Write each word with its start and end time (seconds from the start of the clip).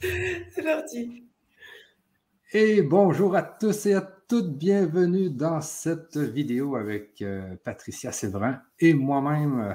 C'est 0.50 0.62
parti. 0.62 1.24
Et 2.52 2.80
bonjour 2.80 3.36
à 3.36 3.42
tous 3.42 3.84
et 3.84 3.92
à 3.92 4.00
toutes. 4.00 4.56
Bienvenue 4.56 5.28
dans 5.28 5.60
cette 5.60 6.16
vidéo 6.16 6.76
avec 6.76 7.20
euh, 7.20 7.56
Patricia 7.64 8.10
Séverin 8.10 8.62
et 8.78 8.94
moi-même. 8.94 9.60
Euh, 9.60 9.74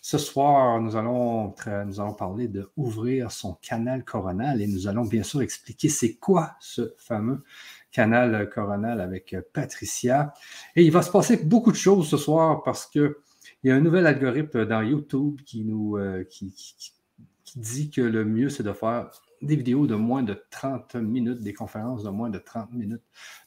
ce 0.00 0.16
soir, 0.16 0.80
nous 0.80 0.96
allons, 0.96 1.54
nous 1.86 2.00
allons 2.00 2.14
parler 2.14 2.48
de 2.48 2.70
ouvrir 2.78 3.30
son 3.30 3.54
canal 3.60 4.04
coronal 4.04 4.62
et 4.62 4.66
nous 4.66 4.88
allons 4.88 5.04
bien 5.04 5.22
sûr 5.22 5.42
expliquer 5.42 5.90
c'est 5.90 6.14
quoi 6.14 6.52
ce 6.60 6.94
fameux 6.96 7.44
canal 7.92 8.48
coronal 8.48 9.02
avec 9.02 9.34
euh, 9.34 9.42
Patricia. 9.52 10.32
Et 10.76 10.82
il 10.82 10.92
va 10.92 11.02
se 11.02 11.10
passer 11.10 11.36
beaucoup 11.44 11.72
de 11.72 11.76
choses 11.76 12.08
ce 12.08 12.16
soir 12.16 12.62
parce 12.62 12.86
que 12.86 13.18
il 13.62 13.68
y 13.68 13.70
a 13.70 13.76
un 13.76 13.80
nouvel 13.80 14.06
algorithme 14.06 14.64
dans 14.64 14.80
YouTube 14.80 15.42
qui 15.44 15.64
nous 15.64 15.98
qui, 16.30 16.54
dit 17.56 17.90
que 17.90 18.02
le 18.02 18.24
mieux 18.24 18.50
c'est 18.50 18.62
de 18.62 18.72
faire 18.72 19.10
des 19.42 19.56
vidéos 19.56 19.86
de 19.86 19.94
moins 19.94 20.22
de 20.22 20.42
30 20.50 20.96
minutes, 20.96 21.42
des 21.42 21.52
conférences 21.52 22.02
de 22.02 22.10
moins 22.10 22.30
de 22.30 22.38
30 22.38 22.72
minutes. 22.72 23.02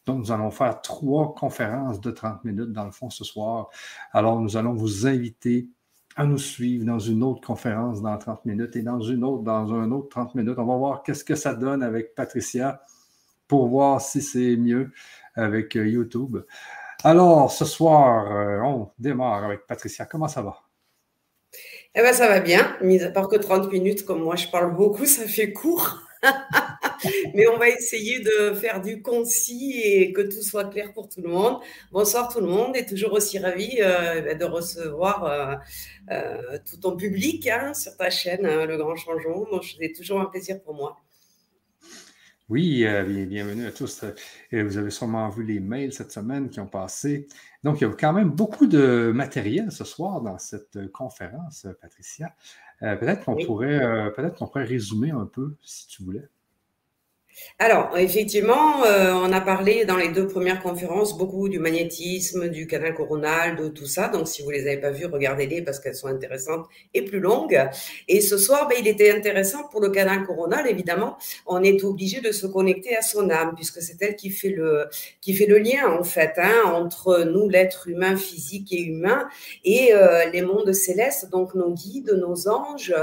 Donc, 0.05 0.19
nous 0.19 0.31
allons 0.31 0.51
faire 0.51 0.81
trois 0.81 1.33
conférences 1.35 2.01
de 2.01 2.11
30 2.11 2.43
minutes 2.45 2.71
dans 2.71 2.85
le 2.85 2.91
fond 2.91 3.09
ce 3.09 3.23
soir. 3.23 3.69
Alors, 4.11 4.39
nous 4.41 4.57
allons 4.57 4.73
vous 4.73 5.07
inviter 5.07 5.69
à 6.15 6.25
nous 6.25 6.37
suivre 6.37 6.85
dans 6.85 6.99
une 6.99 7.23
autre 7.23 7.41
conférence 7.41 8.01
dans 8.01 8.17
30 8.17 8.45
minutes 8.45 8.75
et 8.75 8.81
dans 8.81 8.99
une 8.99 9.23
autre 9.23 9.43
dans 9.43 9.73
un 9.73 9.91
autre 9.91 10.09
30 10.09 10.35
minutes. 10.35 10.57
On 10.57 10.65
va 10.65 10.77
voir 10.77 11.03
qu'est-ce 11.03 11.23
que 11.23 11.35
ça 11.35 11.53
donne 11.53 11.83
avec 11.83 12.15
Patricia 12.15 12.81
pour 13.47 13.67
voir 13.67 14.01
si 14.01 14.21
c'est 14.21 14.55
mieux 14.57 14.91
avec 15.35 15.75
euh, 15.75 15.87
YouTube. 15.87 16.37
Alors, 17.03 17.51
ce 17.51 17.65
soir, 17.65 18.31
euh, 18.31 18.61
on 18.61 18.91
démarre 18.99 19.43
avec 19.43 19.65
Patricia. 19.67 20.05
Comment 20.05 20.27
ça 20.27 20.41
va? 20.41 20.70
Eh 21.93 22.01
bien, 22.01 22.13
ça 22.13 22.29
va 22.29 22.39
bien, 22.39 22.77
mis 22.81 23.01
à 23.01 23.11
part 23.11 23.27
que 23.27 23.35
30 23.35 23.69
minutes, 23.69 24.05
comme 24.05 24.21
moi 24.23 24.37
je 24.37 24.47
parle 24.47 24.73
beaucoup, 24.75 25.05
ça 25.05 25.27
fait 25.27 25.51
court. 25.51 25.99
Mais 27.33 27.47
on 27.47 27.57
va 27.57 27.67
essayer 27.67 28.19
de 28.21 28.53
faire 28.53 28.81
du 28.81 29.01
concis 29.01 29.81
et 29.83 30.13
que 30.13 30.21
tout 30.21 30.41
soit 30.41 30.65
clair 30.65 30.93
pour 30.93 31.09
tout 31.09 31.21
le 31.21 31.27
monde. 31.27 31.59
Bonsoir 31.91 32.31
tout 32.31 32.39
le 32.39 32.47
monde 32.47 32.77
et 32.77 32.85
toujours 32.85 33.11
aussi 33.13 33.39
ravi 33.39 33.77
euh, 33.81 34.21
ben, 34.21 34.37
de 34.37 34.45
recevoir 34.45 35.25
euh, 35.25 35.55
euh, 36.11 36.57
tout 36.69 36.77
ton 36.77 36.95
public 36.95 37.47
hein, 37.47 37.73
sur 37.73 37.97
ta 37.97 38.09
chaîne, 38.09 38.45
hein, 38.45 38.65
Le 38.65 38.77
Grand 38.77 38.95
Changement. 38.95 39.45
c'est 39.61 39.91
toujours 39.91 40.21
un 40.21 40.25
plaisir 40.25 40.61
pour 40.63 40.75
moi. 40.75 40.97
Oui, 42.51 42.85
euh, 42.85 43.05
bienvenue 43.27 43.65
à 43.65 43.71
tous. 43.71 44.03
Euh, 44.03 44.63
vous 44.65 44.77
avez 44.77 44.89
sûrement 44.89 45.29
vu 45.29 45.41
les 45.45 45.61
mails 45.61 45.93
cette 45.93 46.11
semaine 46.11 46.49
qui 46.49 46.59
ont 46.59 46.67
passé. 46.67 47.29
Donc, 47.63 47.79
il 47.79 47.85
y 47.85 47.89
a 47.89 47.93
quand 47.93 48.11
même 48.11 48.29
beaucoup 48.29 48.67
de 48.67 49.13
matériel 49.15 49.71
ce 49.71 49.85
soir 49.85 50.19
dans 50.19 50.37
cette 50.37 50.91
conférence, 50.91 51.65
Patricia. 51.79 52.35
Euh, 52.81 52.97
peut-être 52.97 53.23
qu'on 53.23 53.37
pourrait, 53.37 53.79
peut-être 54.17 54.37
qu'on 54.37 54.47
pourrait 54.47 54.65
résumer 54.65 55.11
un 55.11 55.27
peu, 55.27 55.55
si 55.63 55.87
tu 55.87 56.03
voulais. 56.03 56.27
Alors, 57.59 57.95
effectivement, 57.95 58.83
euh, 58.85 59.13
on 59.13 59.31
a 59.31 59.39
parlé 59.39 59.85
dans 59.85 59.95
les 59.95 60.07
deux 60.07 60.27
premières 60.27 60.63
conférences 60.63 61.15
beaucoup 61.15 61.47
du 61.47 61.59
magnétisme, 61.59 62.49
du 62.49 62.65
canal 62.65 62.95
coronal, 62.95 63.55
de 63.55 63.67
tout 63.67 63.85
ça. 63.85 64.07
Donc, 64.07 64.27
si 64.27 64.41
vous 64.41 64.49
les 64.49 64.61
avez 64.61 64.77
pas 64.77 64.89
vues, 64.89 65.05
regardez-les 65.05 65.61
parce 65.61 65.79
qu'elles 65.79 65.95
sont 65.95 66.07
intéressantes 66.07 66.65
et 66.95 67.03
plus 67.03 67.19
longues. 67.19 67.69
Et 68.07 68.19
ce 68.19 68.39
soir, 68.39 68.67
ben, 68.67 68.77
il 68.79 68.87
était 68.87 69.11
intéressant 69.11 69.67
pour 69.69 69.79
le 69.79 69.89
canal 69.89 70.23
coronal, 70.23 70.67
évidemment. 70.67 71.17
On 71.45 71.61
est 71.61 71.83
obligé 71.83 72.19
de 72.19 72.31
se 72.31 72.47
connecter 72.47 72.97
à 72.97 73.03
son 73.03 73.29
âme 73.29 73.53
puisque 73.55 73.79
c'est 73.81 74.01
elle 74.01 74.15
qui 74.15 74.31
fait 74.31 74.49
le, 74.49 74.87
qui 75.21 75.35
fait 75.35 75.45
le 75.45 75.59
lien, 75.59 75.87
en 75.87 76.03
fait, 76.03 76.33
hein, 76.37 76.63
entre 76.65 77.25
nous, 77.25 77.47
l'être 77.47 77.87
humain 77.87 78.17
physique 78.17 78.73
et 78.73 78.81
humain, 78.81 79.27
et 79.63 79.93
euh, 79.93 80.25
les 80.31 80.41
mondes 80.41 80.73
célestes, 80.73 81.29
donc 81.29 81.53
nos 81.53 81.71
guides, 81.71 82.11
nos 82.19 82.47
anges 82.47 82.95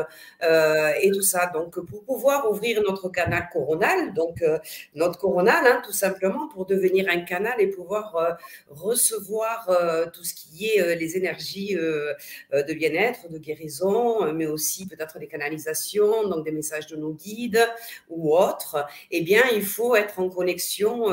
euh, 0.42 0.90
et 1.00 1.12
tout 1.12 1.22
ça. 1.22 1.48
Donc, 1.54 1.78
pour 1.78 2.02
pouvoir 2.02 2.50
ouvrir 2.50 2.82
notre 2.82 3.08
canal 3.08 3.48
coronal, 3.52 4.14
donc 4.14 4.27
euh, 4.42 4.58
notre 4.94 5.18
coronal, 5.18 5.66
hein, 5.66 5.82
tout 5.84 5.92
simplement, 5.92 6.48
pour 6.48 6.66
devenir 6.66 7.06
un 7.08 7.20
canal 7.20 7.54
et 7.58 7.66
pouvoir 7.66 8.16
euh, 8.16 8.32
recevoir 8.68 9.68
euh, 9.68 10.06
tout 10.12 10.24
ce 10.24 10.34
qui 10.34 10.68
est 10.68 10.96
les 10.96 11.16
énergies 11.16 11.74
de 11.74 12.72
bien-être, 12.74 13.28
de 13.28 13.38
guérison, 13.38 14.32
mais 14.32 14.46
aussi 14.46 14.86
peut-être 14.86 15.18
des 15.18 15.26
canalisations, 15.26 16.28
donc 16.28 16.44
des 16.44 16.52
messages 16.52 16.86
de 16.86 16.96
nos 16.96 17.12
guides 17.12 17.64
ou 18.08 18.36
autres. 18.36 18.86
Eh 19.10 19.20
bien, 19.22 19.42
il 19.52 19.64
faut 19.64 19.96
être 19.96 20.18
en 20.18 20.28
connexion 20.28 21.06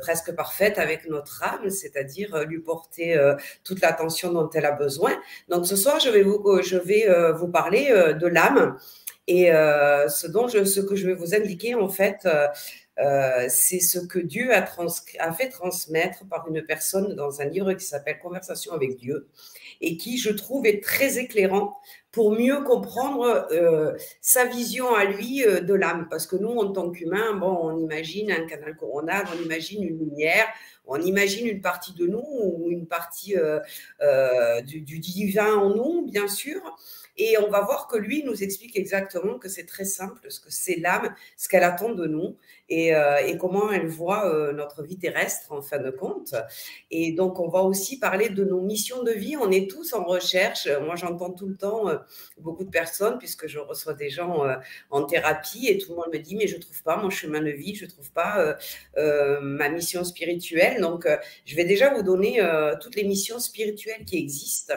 presque 0.00 0.34
parfaite 0.34 0.78
avec 0.78 1.08
notre 1.08 1.42
âme, 1.42 1.70
c'est-à-dire 1.70 2.44
lui 2.44 2.60
porter 2.60 3.16
toute 3.64 3.80
l'attention 3.80 4.32
dont 4.32 4.50
elle 4.50 4.66
a 4.66 4.72
besoin. 4.72 5.12
Donc 5.48 5.66
ce 5.66 5.76
soir, 5.76 6.00
je 6.00 6.10
vais 6.10 6.22
vous 6.22 7.48
parler 7.48 7.88
de 7.88 8.26
l'âme. 8.26 8.78
Et 9.28 9.52
euh, 9.52 10.08
ce, 10.08 10.26
dont 10.26 10.48
je, 10.48 10.64
ce 10.64 10.80
que 10.80 10.96
je 10.96 11.06
vais 11.06 11.14
vous 11.14 11.34
indiquer, 11.34 11.74
en 11.74 11.90
fait, 11.90 12.20
euh, 12.24 12.48
euh, 12.98 13.44
c'est 13.50 13.78
ce 13.78 13.98
que 13.98 14.18
Dieu 14.18 14.54
a, 14.54 14.66
a, 15.20 15.32
fait 15.32 15.50
transmettre 15.50 16.26
par 16.26 16.48
une 16.48 16.62
personne 16.62 17.14
dans 17.14 17.42
un 17.42 17.44
livre 17.44 17.74
qui 17.74 17.84
s'appelle 17.84 18.18
Conversation 18.20 18.72
avec 18.72 18.96
Dieu 18.96 19.28
et 19.82 19.98
qui, 19.98 20.16
je 20.16 20.30
trouve, 20.30 20.64
est 20.64 20.82
très 20.82 21.18
éclairant 21.18 21.76
pour 22.10 22.32
mieux 22.32 22.62
comprendre 22.64 23.46
sa 24.22 24.46
vision 24.46 24.92
à 24.94 25.04
lui 25.04 25.44
de 25.44 25.74
l'âme. 25.74 26.08
Parce 26.10 26.26
que 26.26 26.36
nous, 26.36 26.56
en 26.56 26.72
tant 26.72 26.90
qu'humains, 26.90 27.34
bon, 27.34 27.56
on 27.60 27.78
imagine 27.78 28.32
un 28.32 28.46
canal 28.46 28.74
coronal, 28.76 29.26
on 29.32 29.44
imagine 29.44 29.84
une 29.84 29.98
lumière, 29.98 30.46
on 30.86 30.98
imagine 31.00 31.46
une 31.46 31.60
partie 31.60 31.92
de 31.92 32.06
nous 32.06 32.24
ou 32.26 32.70
une 32.70 32.86
partie 32.86 33.34
du, 34.64 34.80
du, 34.80 34.98
divin 34.98 35.54
en 35.54 35.74
nous, 35.74 36.06
bien 36.10 36.26
sûr. 36.26 36.60
Et 37.18 37.36
on 37.38 37.50
va 37.50 37.62
voir 37.62 37.88
que 37.88 37.96
lui 37.96 38.22
nous 38.22 38.44
explique 38.44 38.76
exactement 38.76 39.38
que 39.38 39.48
c'est 39.48 39.66
très 39.66 39.84
simple, 39.84 40.30
ce 40.30 40.40
que 40.40 40.50
c'est 40.50 40.76
l'âme, 40.76 41.14
ce 41.36 41.48
qu'elle 41.48 41.64
attend 41.64 41.90
de 41.90 42.06
nous 42.06 42.36
et, 42.68 42.94
euh, 42.94 43.36
comment 43.38 43.70
elle 43.72 43.88
voit 43.88 44.32
euh, 44.32 44.52
notre 44.52 44.82
vie 44.82 44.98
terrestre 44.98 45.52
en 45.52 45.62
fin 45.62 45.78
de 45.78 45.90
compte. 45.90 46.34
Et 46.90 47.12
donc, 47.12 47.40
on 47.40 47.48
va 47.48 47.62
aussi 47.62 47.98
parler 47.98 48.28
de 48.28 48.44
nos 48.44 48.60
missions 48.60 49.02
de 49.02 49.12
vie. 49.12 49.36
On 49.36 49.50
est 49.50 49.70
tous 49.70 49.92
en 49.94 50.04
recherche. 50.04 50.68
Moi, 50.82 50.94
j'entends 50.96 51.32
tout 51.32 51.46
le 51.46 51.56
temps 51.56 51.88
euh, 51.88 51.96
beaucoup 52.38 52.64
de 52.64 52.70
personnes, 52.70 53.18
puisque 53.18 53.48
je 53.48 53.58
reçois 53.58 53.94
des 53.94 54.10
gens 54.10 54.44
en 54.90 55.04
thérapie 55.04 55.66
et 55.68 55.78
tout 55.78 55.90
le 55.90 55.96
monde 55.96 56.12
me 56.12 56.18
dit, 56.18 56.36
mais 56.36 56.46
je 56.46 56.56
trouve 56.56 56.82
pas 56.82 56.96
mon 56.96 57.10
chemin 57.10 57.40
de 57.40 57.50
vie, 57.50 57.74
je 57.74 57.86
trouve 57.86 58.10
pas 58.12 58.56
ma 58.96 59.68
mission 59.68 60.04
spirituelle. 60.04 60.80
Donc, 60.80 61.08
je 61.44 61.56
vais 61.56 61.64
déjà 61.64 61.92
vous 61.92 62.02
donner 62.02 62.40
toutes 62.80 62.96
les 62.96 63.04
missions 63.04 63.38
spirituelles 63.38 64.04
qui 64.04 64.18
existent 64.18 64.74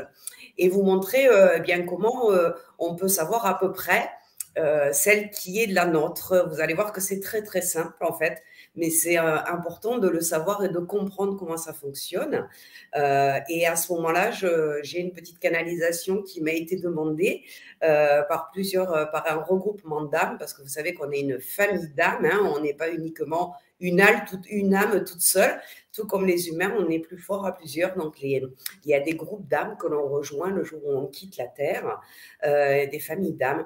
et 0.58 0.70
vous 0.70 0.84
montrer 0.84 1.28
euh, 1.28 1.60
bien 1.60 1.84
comment 1.84 2.32
euh, 2.32 2.52
on 2.80 2.96
peut 2.96 3.08
savoir 3.08 3.46
à 3.46 3.60
peu 3.60 3.72
près 3.72 4.10
euh, 4.58 4.90
celle 4.92 5.30
qui 5.30 5.62
est 5.62 5.68
la 5.68 5.86
nôtre. 5.86 6.48
Vous 6.50 6.60
allez 6.60 6.74
voir 6.74 6.92
que 6.92 7.02
c'est 7.02 7.20
très 7.20 7.42
très 7.42 7.62
simple 7.62 8.04
en 8.04 8.14
fait, 8.14 8.42
mais 8.76 8.90
c'est 8.90 9.18
important 9.18 9.98
de 9.98 10.08
le 10.08 10.22
savoir 10.22 10.64
et 10.64 10.70
de 10.70 10.80
comprendre 10.80 11.38
comment 11.38 11.58
ça 11.58 11.74
fonctionne. 11.74 12.48
et 12.96 13.68
à 13.68 13.76
ce 13.76 13.92
moment-là, 13.94 14.32
j'ai 14.32 15.00
une 15.00 15.12
petite 15.12 15.40
canalisation 15.40 16.22
qui 16.22 16.42
m'a 16.42 16.52
été 16.52 16.78
demandée 16.78 17.44
par 17.82 18.50
plusieurs, 18.52 19.12
par 19.12 19.26
un 19.28 19.42
regroupement 19.42 20.04
d'âmes, 20.04 20.38
parce 20.40 20.54
que 20.54 20.62
vous 20.62 20.70
savez 20.70 20.94
qu'on 20.94 21.12
est 21.12 21.20
une 21.20 21.40
famille 21.40 21.90
d'âmes, 21.96 22.26
hein, 22.26 22.52
on 22.56 22.62
n'est 22.62 22.74
pas 22.74 22.90
uniquement 22.92 23.56
une 23.82 24.00
âme, 24.00 25.04
toute, 25.04 25.22
seule. 25.22 25.60
Tout 25.92 26.06
comme 26.08 26.26
les 26.26 26.48
humains, 26.48 26.74
on 26.78 26.90
est 26.90 27.00
plus 27.00 27.18
fort 27.18 27.46
à 27.46 27.54
plusieurs. 27.54 27.96
Donc, 27.96 28.22
il 28.22 28.50
y 28.86 28.94
a 28.94 29.00
des 29.00 29.16
groupes 29.16 29.48
d'âmes 29.48 29.76
que 29.78 29.88
l'on 29.88 30.08
rejoint 30.08 30.52
le 30.52 30.64
jour 30.64 30.80
où 30.86 30.92
on 30.92 31.08
quitte 31.08 31.38
la 31.38 31.48
Terre, 31.48 32.00
euh, 32.46 32.88
des 32.88 33.00
familles 33.00 33.34
d'âmes 33.34 33.66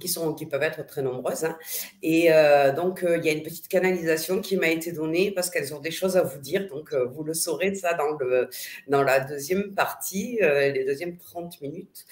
qui, 0.00 0.08
sont, 0.08 0.34
qui 0.34 0.46
peuvent 0.46 0.62
être 0.62 0.86
très 0.86 1.02
nombreuses. 1.02 1.44
Hein. 1.44 1.58
Et 2.02 2.32
euh, 2.32 2.72
donc, 2.72 3.02
euh, 3.02 3.18
il 3.18 3.24
y 3.24 3.28
a 3.28 3.32
une 3.32 3.42
petite 3.42 3.68
canalisation 3.68 4.40
qui 4.40 4.56
m'a 4.56 4.68
été 4.68 4.92
donnée 4.92 5.30
parce 5.30 5.50
qu'elles 5.50 5.74
ont 5.74 5.80
des 5.80 5.90
choses 5.90 6.16
à 6.16 6.22
vous 6.22 6.38
dire. 6.38 6.68
Donc, 6.68 6.92
euh, 6.92 7.04
vous 7.04 7.22
le 7.22 7.34
saurez 7.34 7.74
ça 7.74 7.92
dans, 7.94 8.12
le, 8.18 8.48
dans 8.88 9.02
la 9.02 9.20
deuxième 9.20 9.74
partie, 9.74 10.38
les 10.40 10.84
deuxièmes 10.84 11.16
30 11.16 11.60
minutes. 11.60 12.04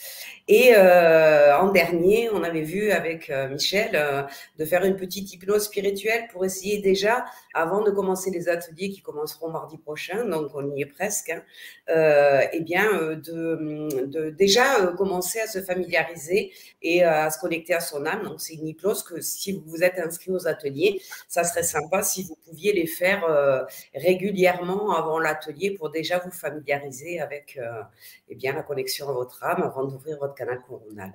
Et 0.49 0.77
en 0.77 1.71
dernier, 1.73 2.29
on 2.31 2.43
avait 2.43 2.63
vu 2.63 2.91
avec 2.91 3.33
Michel 3.51 4.27
de 4.59 4.65
faire 4.65 4.85
une 4.85 4.97
petite 4.97 5.33
hypnose 5.33 5.65
spirituelle 5.65 6.29
pour 6.31 6.45
essayer 6.45 6.81
déjà, 6.81 7.25
avant 7.55 7.83
de 7.83 7.91
commencer 7.91 8.31
les 8.31 8.49
ateliers 8.49 8.91
qui 8.91 9.01
commenceront 9.01 9.51
mardi 9.51 9.79
prochain, 9.79 10.25
donc 10.25 10.51
on 10.55 10.75
y 10.75 10.83
est 10.83 10.87
presque, 10.87 11.31
hein, 11.31 11.43
eh 12.53 12.61
bien, 12.61 13.15
de, 13.15 14.05
de 14.07 14.31
déjà 14.31 14.93
commencer 14.97 15.41
à 15.41 15.47
se 15.47 15.61
familiariser 15.61 16.53
et 16.83 17.03
à 17.05 17.31
se 17.31 17.39
connecter 17.39 17.62
à 17.71 17.81
son 17.81 18.05
âme. 18.07 18.25
Donc, 18.25 18.41
c'est 18.41 18.55
une 18.55 18.67
hypnose 18.67 19.03
que 19.03 19.21
si 19.21 19.53
vous 19.53 19.63
vous 19.67 19.83
êtes 19.83 19.99
inscrit 19.99 20.31
aux 20.31 20.47
ateliers, 20.47 21.01
ça 21.29 21.45
serait 21.45 21.63
sympa 21.63 22.03
si 22.03 22.25
vous 22.25 22.37
pouviez 22.45 22.73
les 22.73 22.87
faire 22.87 23.25
euh, 23.25 23.63
régulièrement 23.95 24.93
avant 24.95 25.19
l'atelier 25.19 25.73
pour 25.73 25.91
déjà 25.91 26.19
vous 26.19 26.31
familiariser 26.31 27.21
avec 27.21 27.59
euh, 27.59 27.83
eh 28.29 28.35
bien, 28.35 28.53
la 28.53 28.63
connexion 28.63 29.09
à 29.09 29.13
votre 29.13 29.43
âme 29.45 29.63
avant 29.63 29.85
d'ouvrir 29.85 30.19
votre 30.19 30.35
canal 30.35 30.61
coronal. 30.67 31.13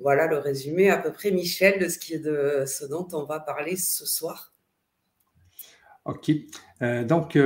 Voilà 0.00 0.26
le 0.26 0.38
résumé 0.38 0.90
à 0.90 0.98
peu 0.98 1.12
près, 1.12 1.30
Michel, 1.30 1.78
de 1.78 1.88
ce, 1.88 1.98
qui, 1.98 2.18
de 2.18 2.64
ce 2.66 2.84
dont 2.84 3.06
on 3.12 3.24
va 3.24 3.40
parler 3.40 3.76
ce 3.76 4.06
soir. 4.06 4.52
OK. 6.04 6.30
Euh, 6.82 7.04
donc, 7.04 7.38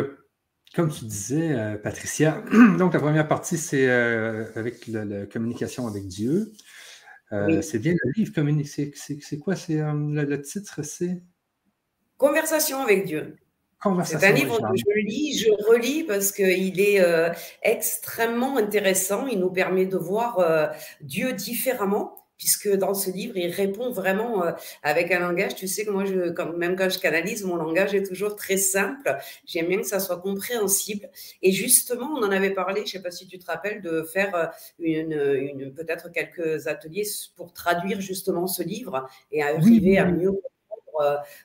comme 0.75 0.91
tu 0.91 1.05
disais, 1.05 1.79
Patricia, 1.83 2.43
donc 2.79 2.95
la 2.95 3.01
première 3.01 3.29
partie, 3.29 3.59
c'est 3.59 3.89
avec 3.91 4.87
la, 4.87 5.27
communication 5.27 5.87
avec 5.87 6.07
Dieu. 6.07 6.53
C'est 7.31 7.79
bien 7.79 7.95
le 8.03 8.13
livre. 8.17 8.33
C'est 8.65 9.39
quoi? 9.39 9.57
C'est, 9.57 9.75
le, 9.75 10.25
le, 10.25 10.43
titre? 10.43 10.83
C'est? 10.83 11.23
Conversation 12.17 12.81
avec 12.81 13.07
Dieu. 13.07 13.37
C'est 14.05 14.25
un 14.25 14.33
livre 14.33 14.59
que 14.59 14.77
je 14.77 15.01
lis, 15.07 15.39
je 15.39 15.51
relis 15.69 16.03
parce 16.03 16.33
qu'il 16.33 16.81
est 16.81 17.01
euh, 17.01 17.31
extrêmement 17.63 18.57
intéressant. 18.57 19.29
Il 19.29 19.39
nous 19.39 19.51
permet 19.51 19.87
de 19.87 19.97
voir 19.97 20.41
euh, 20.41 20.67
Dieu 21.01 21.33
différemment, 21.33 22.27
puisque 22.39 22.73
dans 22.77 22.95
ce 22.95 23.11
livre, 23.11 23.37
il 23.37 23.51
répond 23.51 23.91
vraiment 23.91 24.45
euh, 24.45 24.53
avec 24.83 25.11
un 25.13 25.19
langage. 25.19 25.55
Tu 25.57 25.69
sais 25.69 25.85
que 25.85 25.91
moi, 25.91 26.05
je, 26.05 26.31
quand, 26.31 26.57
même 26.57 26.77
quand 26.77 26.89
je 26.89 26.99
canalise, 26.99 27.45
mon 27.45 27.57
langage 27.57 27.95
est 27.95 28.05
toujours 28.05 28.37
très 28.37 28.57
simple. 28.57 29.17
J'aime 29.45 29.67
bien 29.67 29.79
que 29.79 29.87
ça 29.87 30.01
soit 30.01 30.21
compréhensible. 30.21 31.11
Et 31.43 31.53
justement, 31.53 32.11
on 32.17 32.23
en 32.23 32.31
avait 32.31 32.55
parlé, 32.55 32.81
je 32.81 32.83
ne 32.83 32.87
sais 32.87 33.03
pas 33.03 33.11
si 33.11 33.27
tu 33.27 33.39
te 33.39 33.47
rappelles, 33.47 33.83
de 33.83 34.03
faire 34.03 34.53
une, 34.79 35.13
une 35.13 35.75
peut-être 35.75 36.11
quelques 36.11 36.67
ateliers 36.67 37.07
pour 37.37 37.53
traduire 37.53 38.01
justement 38.01 38.47
ce 38.47 38.63
livre 38.63 39.09
et 39.33 39.43
arriver 39.43 39.99
à 39.99 40.07
mieux 40.07 40.29
euh, 40.29 40.33
euh, 40.33 40.58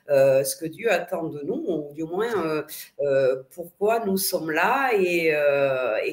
ce 0.06 0.56
que 0.56 0.66
Dieu 0.66 0.90
attend 0.90 1.24
de 1.24 1.40
nous, 1.42 1.64
ou 1.66 1.92
du 1.94 2.04
moins 2.04 2.64
euh, 3.00 3.42
pourquoi 3.50 4.04
nous 4.04 4.16
sommes 4.16 4.50
là 4.50 4.90
et, 4.94 5.34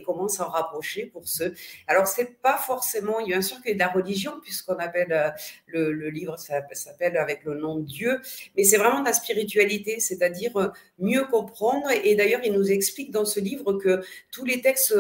comment 0.05 0.27
s'en 0.27 0.49
rapprocher 0.49 1.05
pour 1.05 1.27
ceux. 1.27 1.53
Alors, 1.88 2.07
c'est 2.07 2.41
pas 2.41 2.57
forcément, 2.57 3.23
bien 3.23 3.41
sûr 3.41 3.57
qu'il 3.61 3.67
y 3.67 3.71
a 3.71 3.73
de 3.75 3.79
la 3.79 3.89
religion, 3.89 4.33
puisqu'on 4.41 4.75
appelle 4.75 5.33
le, 5.67 6.09
livre, 6.09 6.38
ça, 6.38 6.61
s'appelle 6.73 7.17
avec 7.17 7.43
le 7.43 7.55
nom 7.55 7.77
de 7.77 7.85
Dieu, 7.85 8.19
mais 8.55 8.63
c'est 8.63 8.77
vraiment 8.77 9.01
de 9.01 9.05
la 9.05 9.13
spiritualité, 9.13 9.99
c'est-à-dire 9.99 10.71
mieux 10.99 11.25
comprendre. 11.25 11.88
Et, 12.03 12.15
d'ailleurs, 12.15 12.41
il 12.43 12.53
nous 12.53 12.71
explique 12.71 13.11
dans 13.11 13.25
ce 13.25 13.39
livre 13.39 13.73
que 13.73 14.01
tous 14.31 14.45
les 14.45 14.61
textes 14.61 14.93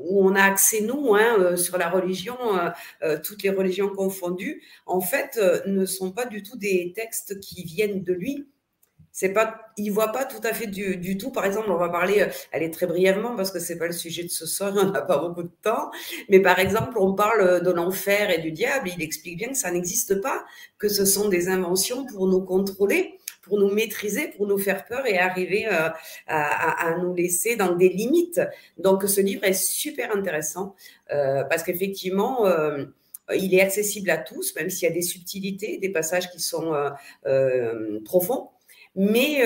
où 0.00 0.26
on 0.26 0.34
a 0.34 0.42
accès, 0.42 0.80
nous, 0.80 1.14
hein, 1.14 1.56
sur 1.56 1.78
la 1.78 1.88
religion, 1.88 2.36
toutes 3.22 3.42
les 3.42 3.50
religions 3.50 3.88
confondues, 3.88 4.62
en 4.86 5.00
fait, 5.00 5.40
ne 5.66 5.84
sont 5.84 6.12
pas 6.12 6.26
du 6.26 6.42
tout 6.42 6.56
des 6.56 6.92
textes 6.94 7.40
qui 7.40 7.64
viennent 7.64 8.02
de 8.02 8.12
lui. 8.12 8.48
C'est 9.12 9.32
pas, 9.32 9.72
il 9.76 9.90
voit 9.90 10.12
pas 10.12 10.24
tout 10.24 10.40
à 10.44 10.54
fait 10.54 10.68
du, 10.68 11.18
tout. 11.18 11.30
Par 11.30 11.44
exemple, 11.44 11.70
on 11.70 11.76
va 11.76 11.88
parler, 11.88 12.26
elle 12.52 12.70
très 12.70 12.86
brièvement 12.86 13.34
parce 13.36 13.50
que 13.50 13.58
c'est 13.58 13.76
pas 13.76 13.86
le 13.86 13.92
sujet 13.92 14.22
de 14.22 14.28
ce 14.28 14.46
soir, 14.46 14.72
on 14.76 14.90
n'a 14.90 15.02
pas 15.02 15.18
beaucoup 15.18 15.42
de 15.42 15.52
temps. 15.62 15.90
Mais 16.28 16.40
par 16.40 16.58
exemple, 16.58 16.96
on 16.98 17.14
parle 17.14 17.62
de 17.62 17.70
l'enfer 17.70 18.30
et 18.30 18.38
du 18.38 18.52
diable. 18.52 18.88
Il 18.96 19.02
explique 19.02 19.36
bien 19.38 19.48
que 19.48 19.58
ça 19.58 19.70
n'existe 19.70 20.20
pas, 20.20 20.44
que 20.78 20.88
ce 20.88 21.04
sont 21.04 21.28
des 21.28 21.48
inventions 21.48 22.06
pour 22.06 22.28
nous 22.28 22.42
contrôler, 22.42 23.18
pour 23.50 23.58
nous 23.58 23.74
maîtriser, 23.74 24.28
pour 24.28 24.46
nous 24.46 24.58
faire 24.58 24.86
peur 24.86 25.04
et 25.06 25.18
arriver 25.18 25.66
euh, 25.66 25.88
à, 26.28 26.96
nous 27.02 27.12
laisser 27.14 27.56
dans 27.56 27.74
des 27.74 27.88
limites. 27.88 28.40
Donc, 28.78 29.02
ce 29.02 29.20
livre 29.20 29.42
est 29.42 29.60
super 29.60 30.16
intéressant 30.16 30.74
euh, 31.12 31.44
parce 31.44 31.62
qu'effectivement. 31.64 32.46
Euh, 32.46 32.86
il 33.32 33.54
est 33.54 33.60
accessible 33.60 34.10
à 34.10 34.18
tous, 34.18 34.56
même 34.56 34.70
s'il 34.70 34.88
y 34.88 34.90
a 34.90 34.92
des 34.92 35.02
subtilités, 35.02 35.78
des 35.78 35.90
passages 35.90 36.32
qui 36.32 36.40
sont 36.40 36.74
profonds. 38.04 38.48
Mais 38.96 39.44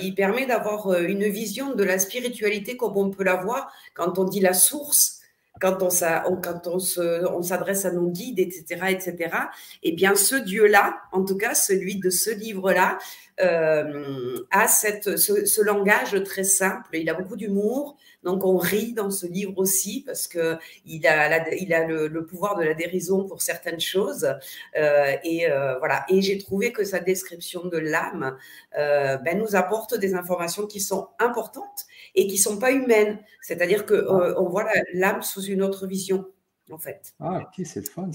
il 0.00 0.14
permet 0.14 0.46
d'avoir 0.46 0.90
une 0.94 1.24
vision 1.24 1.74
de 1.74 1.84
la 1.84 1.98
spiritualité 1.98 2.78
comme 2.78 2.96
on 2.96 3.10
peut 3.10 3.22
l'avoir 3.22 3.70
quand 3.92 4.18
on 4.18 4.24
dit 4.24 4.40
la 4.40 4.54
source, 4.54 5.20
quand 5.60 5.82
on, 5.82 7.42
s'adresse 7.42 7.84
à 7.84 7.92
nos 7.92 8.08
guides, 8.08 8.40
etc., 8.40 8.86
etc. 8.90 9.36
Et 9.82 9.92
bien, 9.92 10.14
ce 10.14 10.34
Dieu-là, 10.34 10.96
en 11.12 11.24
tout 11.24 11.36
cas 11.36 11.54
celui 11.54 12.00
de 12.00 12.10
ce 12.10 12.30
livre-là, 12.30 12.98
euh, 13.40 14.46
a 14.52 14.68
cette, 14.68 15.16
ce, 15.16 15.62
langage 15.62 16.22
très 16.24 16.44
simple. 16.44 16.88
Il 16.92 17.10
a 17.10 17.14
beaucoup 17.14 17.36
d'humour, 17.36 17.96
donc 18.22 18.44
on 18.44 18.56
rit 18.56 18.92
dans 18.92 19.10
ce 19.10 19.26
livre 19.26 19.54
aussi 19.56 20.04
parce 20.06 20.28
que 20.28 20.56
il 20.84 21.04
a, 21.06 21.52
il 21.54 21.74
a 21.74 21.84
le, 21.84 22.26
pouvoir 22.26 22.56
de 22.56 22.62
la 22.62 22.74
dérision 22.74 23.24
pour 23.24 23.42
certaines 23.42 23.80
choses. 23.80 24.32
Euh, 24.76 25.16
et 25.24 25.50
euh, 25.50 25.78
voilà. 25.78 26.04
Et 26.08 26.22
j'ai 26.22 26.38
trouvé 26.38 26.72
que 26.72 26.84
sa 26.84 27.00
description 27.00 27.66
de 27.66 27.78
l'âme 27.78 28.36
ben, 28.76 29.38
nous 29.38 29.56
apporte 29.56 29.98
des 29.98 30.14
informations 30.14 30.66
qui 30.66 30.80
sont 30.80 31.08
importantes 31.18 31.86
et 32.14 32.28
qui 32.28 32.38
sont 32.38 32.58
pas 32.58 32.70
humaines. 32.70 33.18
C'est-à-dire 33.42 33.84
que 33.84 34.06
on 34.38 34.48
voit 34.48 34.68
l'âme 34.92 35.22
sous 35.22 35.42
une 35.42 35.62
autre 35.62 35.86
vision, 35.86 36.24
en 36.70 36.78
fait. 36.78 37.14
Ah, 37.18 37.40
ok, 37.40 37.66
c'est 37.66 37.88
fun. 37.88 38.08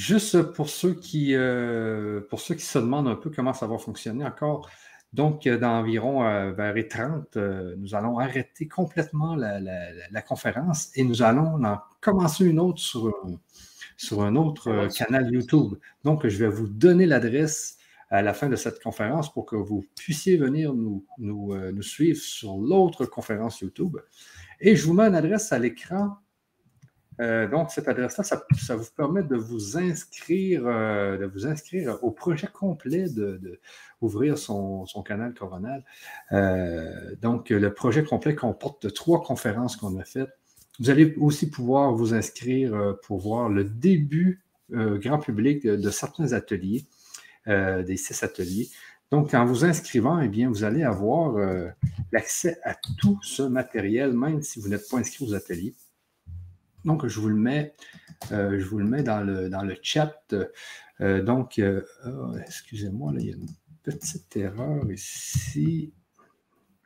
Juste 0.00 0.40
pour 0.40 0.70
ceux, 0.70 0.94
qui, 0.94 1.34
euh, 1.34 2.22
pour 2.30 2.40
ceux 2.40 2.54
qui 2.54 2.64
se 2.64 2.78
demandent 2.78 3.06
un 3.06 3.16
peu 3.16 3.28
comment 3.28 3.52
ça 3.52 3.66
va 3.66 3.76
fonctionner 3.76 4.24
encore, 4.24 4.70
donc 5.12 5.46
dans 5.46 5.78
environ 5.78 6.24
euh, 6.24 6.52
vers 6.52 6.72
les 6.72 6.88
30, 6.88 7.36
euh, 7.36 7.74
nous 7.76 7.94
allons 7.94 8.18
arrêter 8.18 8.66
complètement 8.66 9.36
la, 9.36 10.22
conférence 10.22 10.88
et 10.96 11.04
nous 11.04 11.20
allons 11.20 11.62
en 11.62 11.80
commencer 12.00 12.46
une 12.46 12.60
autre 12.60 12.78
sur, 12.78 13.12
sur 13.98 14.22
un 14.22 14.36
autre 14.36 14.88
canal 14.96 15.30
YouTube. 15.30 15.74
Donc, 16.02 16.26
je 16.26 16.38
vais 16.38 16.48
vous 16.48 16.66
donner 16.66 17.04
l'adresse 17.04 17.76
à 18.08 18.22
la 18.22 18.32
fin 18.32 18.48
de 18.48 18.56
cette 18.56 18.82
conférence 18.82 19.30
pour 19.30 19.44
que 19.44 19.56
vous 19.56 19.84
puissiez 19.96 20.38
venir 20.38 20.72
nous, 20.72 21.04
nous, 21.18 21.54
nous 21.54 21.82
suivre 21.82 22.18
sur 22.18 22.56
l'autre 22.56 23.04
conférence 23.04 23.60
YouTube. 23.60 23.98
Et 24.60 24.76
je 24.76 24.86
vous 24.86 24.94
mets 24.94 25.08
une 25.08 25.14
adresse 25.14 25.52
à 25.52 25.58
l'écran 25.58 26.16
euh, 27.20 27.46
donc, 27.46 27.70
cette 27.70 27.88
adresse-là, 27.88 28.24
ça, 28.24 28.76
vous 28.76 28.86
permet 28.96 29.22
de 29.22 29.36
vous 29.36 29.76
inscrire, 29.76 30.62
euh, 30.64 31.18
de 31.18 31.26
vous 31.26 31.46
inscrire 31.46 31.98
au 32.02 32.10
projet 32.10 32.46
complet 32.46 33.08
de, 33.10 33.60
son, 34.36 34.86
canal 35.04 35.34
coronal. 35.34 35.84
Euh, 36.32 37.14
donc, 37.20 37.50
le 37.50 37.74
projet 37.74 38.04
complet 38.04 38.34
comporte 38.34 38.92
trois 38.94 39.22
conférences 39.22 39.76
qu'on 39.76 39.98
a 39.98 40.04
faites. 40.04 40.30
Vous 40.78 40.88
allez 40.88 41.14
aussi 41.16 41.50
pouvoir 41.50 41.92
vous 41.92 42.14
inscrire 42.14 42.96
pour 43.02 43.18
voir 43.18 43.50
le 43.50 43.64
début 43.64 44.42
grand 44.70 45.18
public 45.18 45.66
de, 45.66 45.90
certains 45.90 46.32
ateliers, 46.32 46.86
des 47.46 47.96
six 47.98 48.22
ateliers. 48.22 48.70
Donc, 49.10 49.34
en 49.34 49.44
vous 49.44 49.66
inscrivant, 49.66 50.20
eh 50.20 50.28
bien, 50.28 50.48
vous 50.48 50.64
allez 50.64 50.82
avoir 50.82 51.34
l'accès 52.12 52.56
à 52.64 52.74
tout 52.98 53.18
ce 53.22 53.42
matériel, 53.42 54.14
même 54.14 54.40
si 54.40 54.58
vous 54.58 54.68
n'êtes 54.68 54.88
pas 54.88 54.96
inscrit 54.96 55.26
aux 55.26 55.34
ateliers. 55.34 55.74
Donc, 56.84 57.06
je 57.06 57.20
vous 57.20 57.28
le 57.28 57.36
mets, 57.36 57.74
euh, 58.32 58.58
je 58.58 58.64
vous 58.64 58.78
le 58.78 58.86
mets 58.86 59.02
dans 59.02 59.20
le, 59.20 59.48
dans 59.48 59.62
le 59.62 59.76
chat. 59.82 60.34
Euh, 61.00 61.22
donc, 61.22 61.58
euh, 61.58 61.82
excusez-moi, 62.46 63.12
il 63.18 63.26
y 63.26 63.32
a 63.32 63.36
une 63.36 63.48
petite 63.82 64.36
erreur 64.36 64.90
ici. 64.90 65.92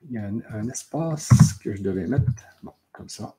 Il 0.07 0.13
y 0.13 0.19
a 0.19 0.31
un, 0.51 0.69
espace 0.69 1.55
que 1.63 1.75
je 1.75 1.83
devais 1.83 2.07
mettre. 2.07 2.31
Comme 2.93 3.09
ça. 3.09 3.37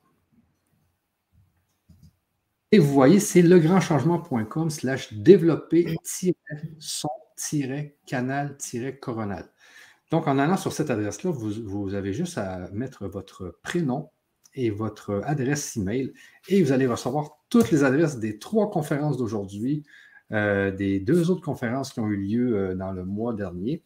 Et 2.72 2.78
vous 2.78 2.92
voyez, 2.92 3.20
c'est 3.20 3.40
legrandchangement.com 3.40 4.68
slash 4.70 5.14
développer 5.14 5.96
son 6.78 7.08
canal 8.06 8.56
coronal. 9.00 9.50
Donc, 10.10 10.26
en 10.28 10.38
allant 10.38 10.56
sur 10.56 10.72
cette 10.72 10.90
adresse-là, 10.90 11.30
vous, 11.30 11.52
vous, 11.64 11.94
avez 11.94 12.12
juste 12.12 12.38
à 12.38 12.70
mettre 12.72 13.06
votre 13.06 13.58
prénom, 13.62 14.10
et 14.56 14.70
votre 14.70 15.22
adresse 15.24 15.76
email. 15.76 16.12
Et 16.48 16.62
vous 16.62 16.72
allez 16.72 16.86
recevoir 16.86 17.38
toutes 17.48 17.70
les 17.70 17.84
adresses 17.84 18.18
des 18.18 18.38
trois 18.38 18.70
conférences 18.70 19.16
d'aujourd'hui, 19.16 19.84
euh, 20.32 20.70
des 20.72 20.98
deux 20.98 21.30
autres 21.30 21.42
conférences 21.42 21.92
qui 21.92 22.00
ont 22.00 22.08
eu 22.08 22.16
lieu 22.16 22.56
euh, 22.56 22.74
dans 22.74 22.90
le 22.90 23.04
mois 23.04 23.34
dernier. 23.34 23.82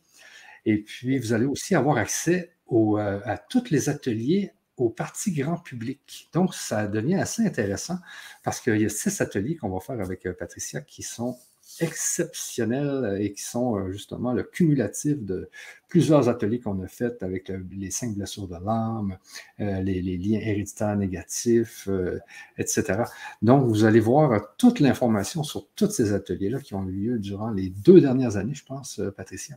Et 0.65 0.79
puis, 0.79 1.19
vous 1.19 1.33
allez 1.33 1.47
aussi 1.47 1.75
avoir 1.75 1.99
accès 1.99 2.53
euh, 2.73 3.21
à 3.25 3.37
tous 3.37 3.71
les 3.71 3.89
ateliers 3.89 4.53
aux 4.77 4.89
parties 4.89 5.33
grand 5.33 5.59
public. 5.59 6.31
Donc, 6.33 6.55
ça 6.55 6.87
devient 6.87 7.17
assez 7.17 7.45
intéressant 7.45 7.99
parce 8.43 8.61
qu'il 8.61 8.81
y 8.81 8.87
a 8.87 8.89
six 8.89 9.21
ateliers 9.21 9.57
qu'on 9.57 9.69
va 9.69 9.81
faire 9.81 10.01
avec 10.01 10.27
Patricia 10.39 10.81
qui 10.81 11.03
sont 11.03 11.37
exceptionnels 11.81 13.19
et 13.21 13.33
qui 13.33 13.43
sont 13.43 13.77
euh, 13.77 13.91
justement 13.91 14.33
le 14.33 14.43
cumulatif 14.43 15.23
de 15.23 15.49
plusieurs 15.89 16.29
ateliers 16.29 16.61
qu'on 16.61 16.81
a 16.83 16.87
fait 16.87 17.23
avec 17.23 17.53
les 17.73 17.91
cinq 17.91 18.15
blessures 18.15 18.47
de 18.47 18.57
l'âme, 18.65 19.17
euh, 19.61 19.83
les, 19.83 20.01
liens 20.01 20.39
héréditaires 20.41 20.97
négatifs, 20.97 21.89
euh, 21.89 22.21
etc. 22.59 23.03
Donc, 23.43 23.67
vous 23.67 23.85
allez 23.85 24.01
voir 24.01 24.55
toute 24.57 24.79
l'information 24.79 25.43
sur 25.43 25.67
tous 25.75 25.91
ces 25.91 26.13
ateliers-là 26.13 26.61
qui 26.61 26.75
ont 26.75 26.87
eu 26.87 26.93
lieu 26.93 27.19
durant 27.19 27.51
les 27.51 27.71
deux 27.71 28.01
dernières 28.01 28.37
années, 28.37 28.55
je 28.55 28.65
pense, 28.65 29.01
Patricia, 29.17 29.57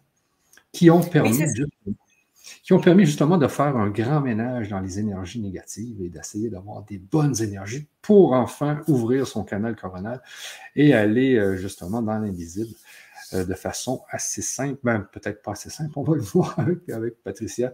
qui 0.72 0.89
ont 0.89 1.01
permis 1.01 1.44
qui 2.62 2.74
ont 2.74 2.80
permis 2.80 3.06
justement 3.06 3.38
de 3.38 3.48
faire 3.48 3.76
un 3.76 3.90
grand 3.90 4.22
ménage 4.22 4.70
dans 4.70 4.80
les 4.80 5.00
énergies 5.00 5.40
négatives 5.40 6.02
et 6.02 6.10
d'essayer 6.10 6.50
d'avoir 6.50 6.84
des 6.84 6.98
bonnes 6.98 7.42
énergies 7.42 7.88
pour 8.02 8.34
enfin 8.34 8.82
ouvrir 8.88 9.28
son 9.28 9.44
canal 9.44 9.76
coronal 9.76 10.22
et 10.76 10.94
aller 10.94 11.36
euh, 11.36 11.56
justement 11.56 12.02
dans 12.02 12.20
l'invisible 12.20 12.76
euh, 13.34 13.46
de 13.46 13.54
façon 13.54 14.02
assez 14.10 14.42
simple. 14.42 14.80
Ben, 14.84 15.08
peut-être 15.12 15.42
pas 15.42 15.54
assez 15.54 15.70
simple, 15.70 15.92
on 15.96 16.04
va 16.04 16.16
le 16.16 16.22
voir 16.34 16.60
avec, 16.60 17.24
Patricia 17.24 17.74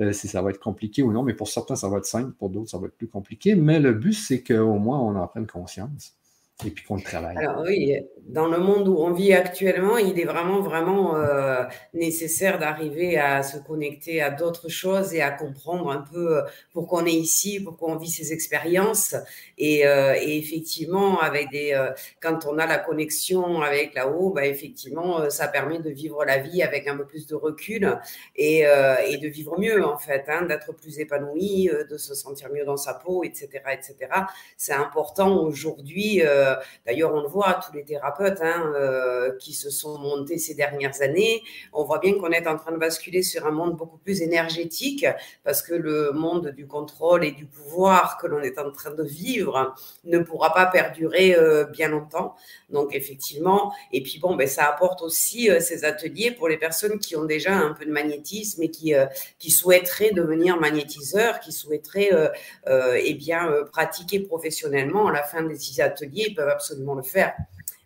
euh, 0.00 0.12
si 0.12 0.26
ça 0.26 0.42
va 0.42 0.50
être 0.50 0.60
compliqué 0.60 1.02
ou 1.02 1.12
non, 1.12 1.22
mais 1.22 1.34
pour 1.34 1.48
certains, 1.48 1.76
ça 1.76 1.88
va 1.88 1.98
être 1.98 2.06
simple, 2.06 2.32
pour 2.32 2.50
d'autres, 2.50 2.70
ça 2.70 2.78
va 2.78 2.86
être 2.86 2.96
plus 2.96 3.08
compliqué. 3.08 3.54
Mais 3.54 3.78
le 3.78 3.92
but, 3.92 4.14
c'est 4.14 4.42
qu'au 4.42 4.78
moins, 4.78 4.98
on 4.98 5.14
en 5.16 5.26
prenne 5.28 5.46
conscience 5.46 6.16
et 6.64 6.70
puis 6.70 6.84
qu'on 6.84 6.96
le 6.96 7.02
travaille. 7.02 7.36
Alors 7.36 7.62
oui, 7.62 7.96
dans 8.26 8.46
le 8.46 8.58
monde 8.58 8.88
où 8.88 8.96
on 8.98 9.12
vit 9.12 9.32
actuellement, 9.32 9.98
il 9.98 10.18
est 10.18 10.24
vraiment, 10.24 10.60
vraiment 10.60 11.16
euh, 11.16 11.64
nécessaire 11.92 12.58
d'arriver 12.58 13.18
à 13.18 13.42
se 13.42 13.58
connecter 13.58 14.22
à 14.22 14.30
d'autres 14.30 14.68
choses 14.68 15.14
et 15.14 15.20
à 15.20 15.30
comprendre 15.30 15.90
un 15.90 16.00
peu 16.00 16.42
pourquoi 16.72 17.02
on 17.02 17.06
est 17.06 17.12
ici, 17.12 17.60
pourquoi 17.60 17.90
on 17.90 17.96
vit 17.96 18.08
ces 18.08 18.32
expériences. 18.32 19.14
Et, 19.58 19.86
euh, 19.86 20.14
effectivement, 20.14 21.20
avec 21.20 21.50
des, 21.50 21.72
euh, 21.72 21.90
quand 22.20 22.46
on 22.46 22.58
a 22.58 22.66
la 22.66 22.78
connexion 22.78 23.60
avec 23.60 23.94
là-haut, 23.94 24.30
bah, 24.30 24.46
effectivement, 24.46 25.28
ça 25.30 25.48
permet 25.48 25.80
de 25.80 25.90
vivre 25.90 26.24
la 26.24 26.38
vie 26.38 26.62
avec 26.62 26.86
un 26.86 26.96
peu 26.96 27.04
plus 27.04 27.26
de 27.26 27.34
recul 27.34 27.98
et, 28.36 28.60
et 28.60 29.18
de 29.18 29.28
vivre 29.28 29.58
mieux, 29.58 29.84
en 29.84 29.98
fait, 29.98 30.24
hein, 30.28 30.42
d'être 30.42 30.72
plus 30.72 30.98
épanoui, 30.98 31.68
de 31.90 31.96
se 31.96 32.14
sentir 32.14 32.50
mieux 32.52 32.64
dans 32.64 32.76
sa 32.76 32.94
peau, 32.94 33.24
etc. 33.24 33.48
etc. 33.72 33.96
C'est 34.56 34.72
important 34.72 35.42
aujourd'hui. 35.42 36.22
D'ailleurs, 36.86 37.14
on 37.14 37.22
le 37.22 37.28
voit, 37.28 37.60
tous 37.64 37.72
les 37.74 37.84
thérapeutes 37.84 38.40
hein, 38.42 38.72
euh, 38.74 39.32
qui 39.38 39.52
se 39.52 39.70
sont 39.70 39.98
montés 39.98 40.38
ces 40.38 40.54
dernières 40.54 41.02
années, 41.02 41.42
on 41.72 41.84
voit 41.84 41.98
bien 41.98 42.14
qu'on 42.14 42.30
est 42.30 42.46
en 42.46 42.56
train 42.56 42.72
de 42.72 42.76
basculer 42.76 43.22
sur 43.22 43.46
un 43.46 43.50
monde 43.50 43.76
beaucoup 43.76 43.98
plus 43.98 44.22
énergétique 44.22 45.06
parce 45.44 45.62
que 45.62 45.74
le 45.74 46.12
monde 46.12 46.48
du 46.48 46.66
contrôle 46.66 47.24
et 47.24 47.32
du 47.32 47.46
pouvoir 47.46 48.18
que 48.18 48.26
l'on 48.26 48.40
est 48.40 48.58
en 48.58 48.70
train 48.70 48.92
de 48.92 49.02
vivre 49.02 49.74
ne 50.04 50.18
pourra 50.18 50.52
pas 50.52 50.66
perdurer 50.66 51.34
euh, 51.34 51.64
bien 51.64 51.88
longtemps. 51.88 52.34
Donc, 52.70 52.94
effectivement, 52.94 53.72
et 53.92 54.02
puis 54.02 54.18
bon, 54.18 54.36
ben, 54.36 54.46
ça 54.46 54.64
apporte 54.64 55.02
aussi 55.02 55.50
euh, 55.50 55.60
ces 55.60 55.84
ateliers 55.84 56.30
pour 56.30 56.48
les 56.48 56.58
personnes 56.58 56.98
qui 56.98 57.16
ont 57.16 57.24
déjà 57.24 57.54
un 57.54 57.72
peu 57.72 57.84
de 57.84 57.92
magnétisme 57.92 58.62
et 58.62 58.70
qui, 58.70 58.92
qui 59.38 59.50
souhaiteraient 59.50 60.12
devenir 60.12 60.58
magnétiseurs, 60.58 61.40
qui 61.40 61.52
souhaiteraient 61.52 62.10
eh 62.66 63.14
bien, 63.14 63.50
pratiquer 63.72 64.20
professionnellement. 64.20 65.08
À 65.08 65.12
la 65.12 65.22
fin 65.22 65.42
des 65.42 65.56
ateliers, 65.80 66.33
peuvent 66.34 66.48
absolument 66.48 66.94
le 66.94 67.02
faire. 67.02 67.34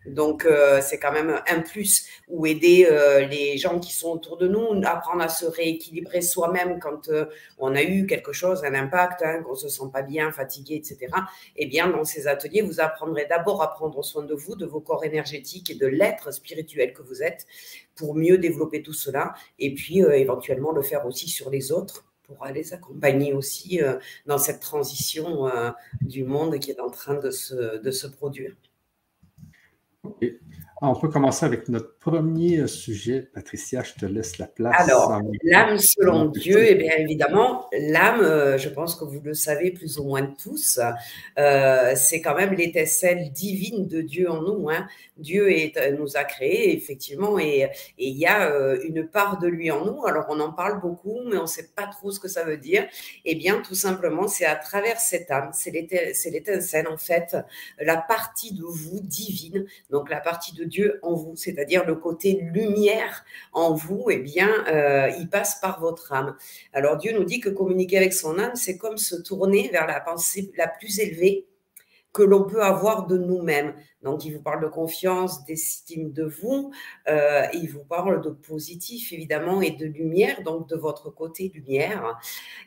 Donc, 0.05 0.45
euh, 0.45 0.79
c'est 0.81 0.97
quand 0.97 1.11
même 1.11 1.41
un 1.47 1.59
plus 1.61 2.07
ou 2.27 2.45
aider 2.45 2.87
euh, 2.89 3.25
les 3.25 3.57
gens 3.57 3.79
qui 3.79 3.93
sont 3.93 4.11
autour 4.11 4.37
de 4.37 4.47
nous, 4.47 4.81
apprendre 4.85 5.21
à 5.21 5.29
se 5.29 5.45
rééquilibrer 5.45 6.21
soi-même 6.21 6.79
quand 6.79 7.09
euh, 7.09 7.25
on 7.57 7.75
a 7.75 7.83
eu 7.83 8.05
quelque 8.05 8.31
chose, 8.31 8.63
un 8.63 8.73
impact, 8.73 9.21
hein, 9.23 9.43
qu'on 9.43 9.55
se 9.55 9.67
sent 9.67 9.83
pas 9.91 10.01
bien, 10.01 10.31
fatigué, 10.31 10.75
etc. 10.75 11.07
Eh 11.57 11.65
bien, 11.65 11.89
dans 11.89 12.05
ces 12.05 12.27
ateliers, 12.27 12.61
vous 12.61 12.79
apprendrez 12.79 13.25
d'abord 13.29 13.61
à 13.61 13.71
prendre 13.71 14.01
soin 14.03 14.23
de 14.23 14.33
vous, 14.33 14.55
de 14.55 14.65
vos 14.65 14.79
corps 14.79 15.03
énergétiques 15.03 15.69
et 15.69 15.75
de 15.75 15.87
l'être 15.87 16.31
spirituel 16.31 16.93
que 16.93 17.01
vous 17.01 17.21
êtes 17.21 17.45
pour 17.95 18.15
mieux 18.15 18.37
développer 18.37 18.81
tout 18.81 18.93
cela 18.93 19.33
et 19.59 19.73
puis 19.73 19.99
éventuellement 19.99 20.71
le 20.71 20.81
faire 20.81 21.05
aussi 21.05 21.27
sur 21.27 21.49
les 21.49 21.73
autres 21.73 22.08
pour 22.29 22.45
les 22.45 22.73
accompagner 22.73 23.33
aussi 23.33 23.81
dans 24.25 24.37
cette 24.37 24.59
transition 24.59 25.49
du 26.01 26.23
monde 26.23 26.59
qui 26.59 26.71
est 26.71 26.79
en 26.79 26.91
train 26.91 27.15
de 27.15 27.31
se 27.31 28.07
produire. 28.07 28.55
On 30.81 30.95
peut 30.95 31.09
commencer 31.09 31.45
avec 31.45 31.67
notre 31.67 31.97
premier 31.97 32.65
sujet. 32.67 33.29
Patricia, 33.33 33.83
je 33.83 33.95
te 33.95 34.05
laisse 34.05 34.37
la 34.37 34.47
place. 34.47 34.75
Alors, 34.79 35.19
l'âme 35.43 35.77
selon 35.77 36.27
Dieu, 36.27 36.63
et 36.63 36.71
eh 36.71 36.75
bien 36.75 36.93
évidemment, 36.97 37.67
l'âme, 37.77 38.21
euh, 38.21 38.57
je 38.57 38.69
pense 38.69 38.95
que 38.95 39.03
vous 39.03 39.19
le 39.19 39.33
savez 39.33 39.71
plus 39.71 39.99
ou 39.99 40.05
moins 40.05 40.25
tous, 40.41 40.79
euh, 41.37 41.93
c'est 41.95 42.21
quand 42.21 42.33
même 42.33 42.53
l'étincelle 42.53 43.29
divine 43.33 43.87
de 43.87 43.99
Dieu 43.99 44.31
en 44.31 44.41
nous. 44.41 44.69
Hein. 44.69 44.87
Dieu 45.17 45.51
est, 45.51 45.75
euh, 45.75 45.97
nous 45.97 46.15
a 46.15 46.23
créés, 46.23 46.77
effectivement, 46.77 47.37
et 47.37 47.69
il 47.97 48.17
y 48.17 48.25
a 48.25 48.49
une 48.85 49.05
part 49.05 49.37
de 49.39 49.47
lui 49.47 49.71
en 49.71 49.83
nous. 49.83 50.05
Alors, 50.05 50.27
on 50.29 50.39
en 50.39 50.53
parle 50.53 50.79
beaucoup, 50.79 51.19
mais 51.25 51.37
on 51.37 51.41
ne 51.41 51.47
sait 51.47 51.71
pas 51.75 51.87
trop 51.87 52.11
ce 52.11 52.21
que 52.21 52.29
ça 52.29 52.45
veut 52.45 52.57
dire. 52.57 52.87
Eh 53.25 53.35
bien, 53.35 53.61
tout 53.61 53.75
simplement, 53.75 54.29
c'est 54.29 54.45
à 54.45 54.55
travers 54.55 54.97
cette 54.97 55.29
âme, 55.29 55.49
c'est 55.51 55.71
l'étincelle, 55.71 56.87
en 56.87 56.97
fait, 56.97 57.35
la 57.81 57.97
partie 57.97 58.53
de 58.53 58.63
vous 58.63 59.01
divine, 59.01 59.65
donc 59.89 60.09
la 60.09 60.21
partie 60.21 60.55
de 60.55 60.68
Dieu 60.69 60.99
en 61.01 61.13
vous, 61.13 61.35
c'est-à-dire 61.35 61.85
le 61.85 61.95
côté 61.95 62.39
lumière 62.53 63.25
en 63.51 63.73
vous, 63.73 64.05
eh 64.09 64.17
bien, 64.17 64.49
euh, 64.67 65.09
il 65.19 65.29
passe 65.29 65.59
par 65.59 65.81
votre 65.81 66.13
âme. 66.13 66.35
Alors 66.73 66.97
Dieu 66.97 67.11
nous 67.11 67.25
dit 67.25 67.39
que 67.39 67.49
communiquer 67.49 67.97
avec 67.97 68.13
son 68.13 68.39
âme, 68.39 68.55
c'est 68.55 68.77
comme 68.77 68.97
se 68.97 69.15
tourner 69.15 69.69
vers 69.69 69.87
la 69.87 69.99
pensée 69.99 70.51
la 70.57 70.67
plus 70.67 70.99
élevée 70.99 71.49
que 72.13 72.23
l'on 72.23 72.43
peut 72.43 72.63
avoir 72.63 73.05
de 73.05 73.17
nous-mêmes. 73.17 73.73
Donc, 74.01 74.25
il 74.25 74.33
vous 74.33 74.41
parle 74.41 74.63
de 74.63 74.67
confiance, 74.67 75.45
d'estime 75.45 76.11
de 76.11 76.23
vous, 76.23 76.71
euh, 77.07 77.43
il 77.53 77.69
vous 77.69 77.83
parle 77.83 78.21
de 78.21 78.29
positif, 78.29 79.11
évidemment, 79.11 79.61
et 79.61 79.71
de 79.71 79.85
lumière, 79.85 80.41
donc 80.41 80.67
de 80.69 80.75
votre 80.75 81.09
côté 81.09 81.51
lumière. 81.53 82.17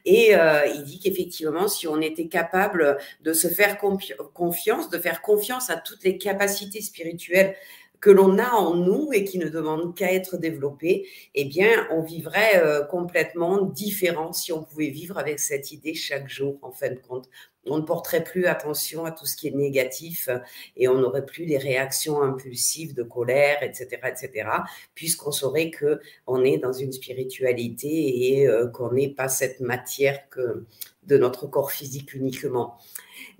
Et 0.04 0.37
euh, 0.37 0.66
il 0.66 0.85
dit 0.85 1.00
qu'effectivement, 1.00 1.68
si 1.68 1.88
on 1.88 2.00
était 2.00 2.28
capable 2.28 2.99
de 3.23 3.32
se 3.32 3.49
faire 3.49 3.78
confiance, 3.78 4.90
de 4.90 4.99
faire 4.99 5.23
confiance 5.23 5.71
à 5.71 5.76
toutes 5.76 6.04
les 6.04 6.18
capacités 6.18 6.82
spirituelles 6.82 7.56
que 8.02 8.11
l'on 8.11 8.37
a 8.38 8.50
en 8.50 8.75
nous 8.75 9.11
et 9.12 9.25
qui 9.25 9.38
ne 9.38 9.49
demande 9.49 9.94
qu'à 9.97 10.12
être 10.12 10.37
développé, 10.37 11.06
eh 11.37 11.44
bien, 11.44 11.87
on 11.92 12.02
vivrait 12.02 12.56
euh, 12.56 12.82
complètement 12.82 13.62
différent 13.62 14.32
si 14.32 14.52
on 14.52 14.64
pouvait 14.64 14.88
vivre 14.88 15.18
avec 15.18 15.38
cette 15.38 15.71
idée 15.71 15.94
chaque 15.94 16.28
jour, 16.28 16.59
en 16.62 16.73
fin 16.73 16.90
de 16.90 16.99
compte. 16.99 17.28
On 17.64 17.76
ne 17.76 17.82
porterait 17.82 18.25
plus 18.25 18.47
attention 18.47 19.04
à 19.04 19.12
tout 19.12 19.25
ce 19.25 19.37
qui 19.37 19.47
est 19.47 19.52
négatif 19.52 20.28
et 20.76 20.88
on 20.88 20.99
n'aurait 20.99 21.25
plus 21.25 21.47
des 21.47 21.59
réactions 21.59 22.21
impulsives 22.21 22.92
de 22.92 23.04
colère, 23.04 23.62
etc., 23.62 24.00
etc., 24.09 24.49
puisqu'on 24.97 25.30
saurait 25.30 25.71
que 25.71 26.00
on 26.26 26.42
est 26.42 26.59
dans 26.59 26.73
une 26.73 26.90
spiritualité 26.90 28.32
et 28.32 28.49
euh, 28.49 28.66
qu'on 28.66 28.90
n'est 28.90 29.14
pas 29.14 29.28
cette 29.28 29.61
matière 29.61 30.28
que 30.28 30.66
de 31.04 31.18
notre 31.18 31.47
corps 31.47 31.71
physique 31.71 32.14
uniquement. 32.14 32.78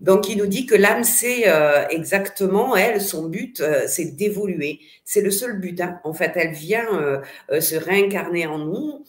Donc, 0.03 0.29
il 0.29 0.37
nous 0.37 0.47
dit 0.47 0.67
que 0.67 0.75
l'âme, 0.75 1.05
c'est 1.05 1.49
euh, 1.49 1.87
exactement, 1.89 2.75
elle, 2.77 3.01
son 3.01 3.29
but, 3.29 3.61
euh, 3.61 3.85
c'est 3.87 4.17
d'évoluer. 4.17 4.81
C'est 5.05 5.21
le 5.21 5.31
seul 5.31 5.61
but. 5.61 5.81
Hein. 5.81 6.01
En 6.03 6.13
fait, 6.13 6.33
elle 6.35 6.53
vient 6.53 6.89
euh, 6.93 7.61
se 7.61 7.77
réincarner 7.77 8.47
en 8.47 8.59
nous. 8.59 9.05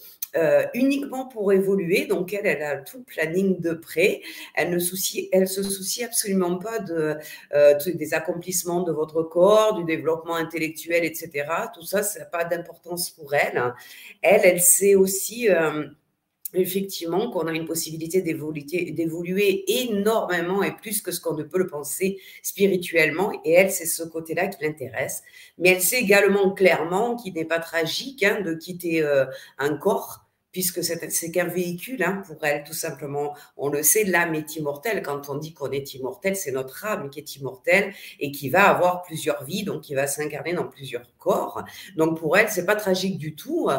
uniquement 0.73 1.27
pour 1.27 1.53
évoluer. 1.53 2.05
Donc, 2.05 2.33
elle, 2.33 2.47
elle 2.47 2.63
a 2.63 2.77
tout 2.77 3.03
planning 3.03 3.59
de 3.59 3.73
près. 3.73 4.21
Elle 4.55 4.71
ne 4.71 4.79
soucie, 4.79 5.29
elle 5.31 5.47
se 5.47 5.61
soucie 5.61 6.03
absolument 6.03 6.57
pas 6.57 6.79
de, 6.79 7.17
des 7.85 8.13
accomplissements 8.15 8.81
de 8.81 8.91
votre 8.91 9.21
corps, 9.21 9.75
du 9.75 9.83
développement 9.83 10.35
intellectuel, 10.35 11.05
etc. 11.05 11.29
Tout 11.75 11.85
ça, 11.85 12.01
ça 12.01 12.19
n'a 12.21 12.25
pas 12.25 12.45
d'importance 12.45 13.11
pour 13.11 13.35
elle. 13.35 13.75
Elle, 14.23 14.41
elle 14.43 14.61
sait 14.61 14.95
aussi 14.95 15.49
effectivement 16.53 17.29
qu'on 17.31 17.47
a 17.47 17.53
une 17.53 17.65
possibilité 17.65 18.21
d'évoluer 18.21 19.63
énormément 19.83 20.63
et 20.63 20.71
plus 20.71 21.01
que 21.01 21.11
ce 21.11 21.19
qu'on 21.19 21.35
ne 21.35 21.43
peut 21.43 21.57
le 21.57 21.67
penser 21.67 22.19
spirituellement. 22.41 23.31
Et 23.45 23.53
elle, 23.53 23.71
c'est 23.71 23.85
ce 23.85 24.03
côté-là 24.03 24.47
qui 24.47 24.63
l'intéresse. 24.63 25.23
Mais 25.57 25.69
elle 25.69 25.81
sait 25.81 25.99
également 25.99 26.51
clairement 26.51 27.15
qu'il 27.15 27.33
n'est 27.33 27.45
pas 27.45 27.59
tragique 27.59 28.23
hein, 28.23 28.41
de 28.41 28.53
quitter 28.53 29.03
euh, 29.03 29.25
un 29.57 29.75
corps 29.75 30.22
puisque 30.53 30.83
c'est 30.83 31.31
qu'un 31.31 31.47
véhicule 31.47 32.03
hein, 32.03 32.21
pour 32.25 32.37
elle, 32.45 32.63
tout 32.63 32.73
simplement. 32.73 33.35
On 33.57 33.69
le 33.69 33.83
sait, 33.83 34.05
l'âme 34.05 34.35
est 34.35 34.55
immortelle. 34.55 35.01
Quand 35.01 35.27
on 35.29 35.35
dit 35.35 35.53
qu'on 35.53 35.71
est 35.71 35.95
immortel, 35.95 36.37
c'est 36.37 36.51
notre 36.51 36.85
âme 36.85 37.09
qui 37.09 37.19
est 37.19 37.35
immortelle 37.35 37.93
et 38.19 38.31
qui 38.31 38.49
va 38.49 38.69
avoir 38.69 39.01
plusieurs 39.01 39.43
vies, 39.43 39.63
donc 39.63 39.81
qui 39.81 39.95
va 39.95 40.07
s'incarner 40.07 40.53
dans 40.53 40.67
plusieurs 40.67 41.03
corps. 41.17 41.65
Donc 41.97 42.19
pour 42.19 42.37
elle, 42.37 42.49
c'est 42.49 42.65
pas 42.65 42.75
tragique 42.75 43.17
du 43.17 43.35
tout, 43.35 43.69